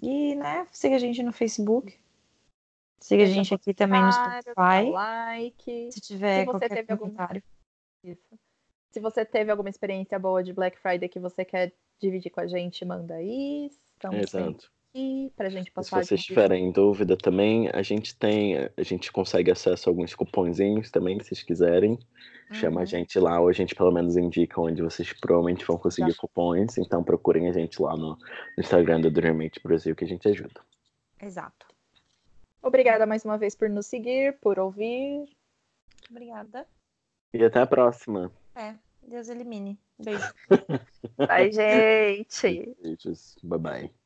E, 0.00 0.34
né, 0.36 0.66
siga 0.72 0.96
a 0.96 0.98
gente 0.98 1.22
no 1.22 1.32
Facebook. 1.32 1.96
Siga 3.00 3.22
a 3.24 3.26
gente 3.26 3.54
aqui 3.54 3.74
também 3.74 4.02
no 4.02 4.12
Spotify. 4.12 4.90
Like. 4.92 5.92
Se 5.92 6.00
tiver 6.00 6.40
Se 6.40 6.46
qualquer 6.46 6.86
comentário. 6.86 7.42
Algum... 8.04 8.12
Isso. 8.12 8.41
Se 8.92 9.00
você 9.00 9.24
teve 9.24 9.50
alguma 9.50 9.70
experiência 9.70 10.18
boa 10.18 10.44
de 10.44 10.52
Black 10.52 10.78
Friday 10.78 11.08
que 11.08 11.18
você 11.18 11.46
quer 11.46 11.72
dividir 11.98 12.30
com 12.30 12.40
a 12.40 12.46
gente, 12.46 12.84
manda 12.84 13.14
aí. 13.14 13.70
Estamos 13.94 14.18
Exato. 14.18 14.70
Aqui 14.90 15.32
pra 15.34 15.48
gente 15.48 15.70
passar. 15.70 16.02
Se 16.02 16.08
vocês 16.08 16.22
tiverem 16.22 16.70
dúvida 16.70 17.16
também, 17.16 17.70
a 17.72 17.80
gente 17.80 18.14
tem, 18.14 18.56
a 18.76 18.82
gente 18.82 19.10
consegue 19.10 19.50
acesso 19.50 19.88
a 19.88 19.90
alguns 19.90 20.14
cupomzinhos 20.14 20.90
também, 20.90 21.18
se 21.18 21.28
vocês 21.28 21.42
quiserem. 21.42 21.92
Uhum. 21.92 22.54
Chama 22.54 22.80
a 22.80 22.82
uhum. 22.82 22.86
gente 22.86 23.18
lá, 23.18 23.40
ou 23.40 23.48
a 23.48 23.52
gente 23.52 23.74
pelo 23.74 23.90
menos 23.90 24.14
indica 24.18 24.60
onde 24.60 24.82
vocês 24.82 25.10
provavelmente 25.14 25.64
vão 25.64 25.78
conseguir 25.78 26.14
cupons. 26.14 26.76
Então 26.76 27.02
procurem 27.02 27.48
a 27.48 27.52
gente 27.52 27.80
lá 27.80 27.96
no, 27.96 28.10
no 28.10 28.18
Instagram 28.58 29.00
do 29.00 29.10
Dreamate 29.10 29.58
Brasil 29.64 29.96
que 29.96 30.04
a 30.04 30.08
gente 30.08 30.28
ajuda. 30.28 30.60
Exato. 31.18 31.66
Obrigada 32.60 33.06
mais 33.06 33.24
uma 33.24 33.38
vez 33.38 33.54
por 33.54 33.70
nos 33.70 33.86
seguir, 33.86 34.38
por 34.38 34.58
ouvir. 34.58 35.24
Obrigada. 36.10 36.66
E 37.32 37.42
até 37.42 37.60
a 37.60 37.66
próxima. 37.66 38.30
É, 38.54 38.74
Deus 39.02 39.28
elimine. 39.28 39.78
Beijo. 39.98 40.34
Bye, 41.26 41.50
gente. 41.52 42.76
Beijos. 42.82 43.36
Bye 43.42 43.58
bye. 43.58 44.01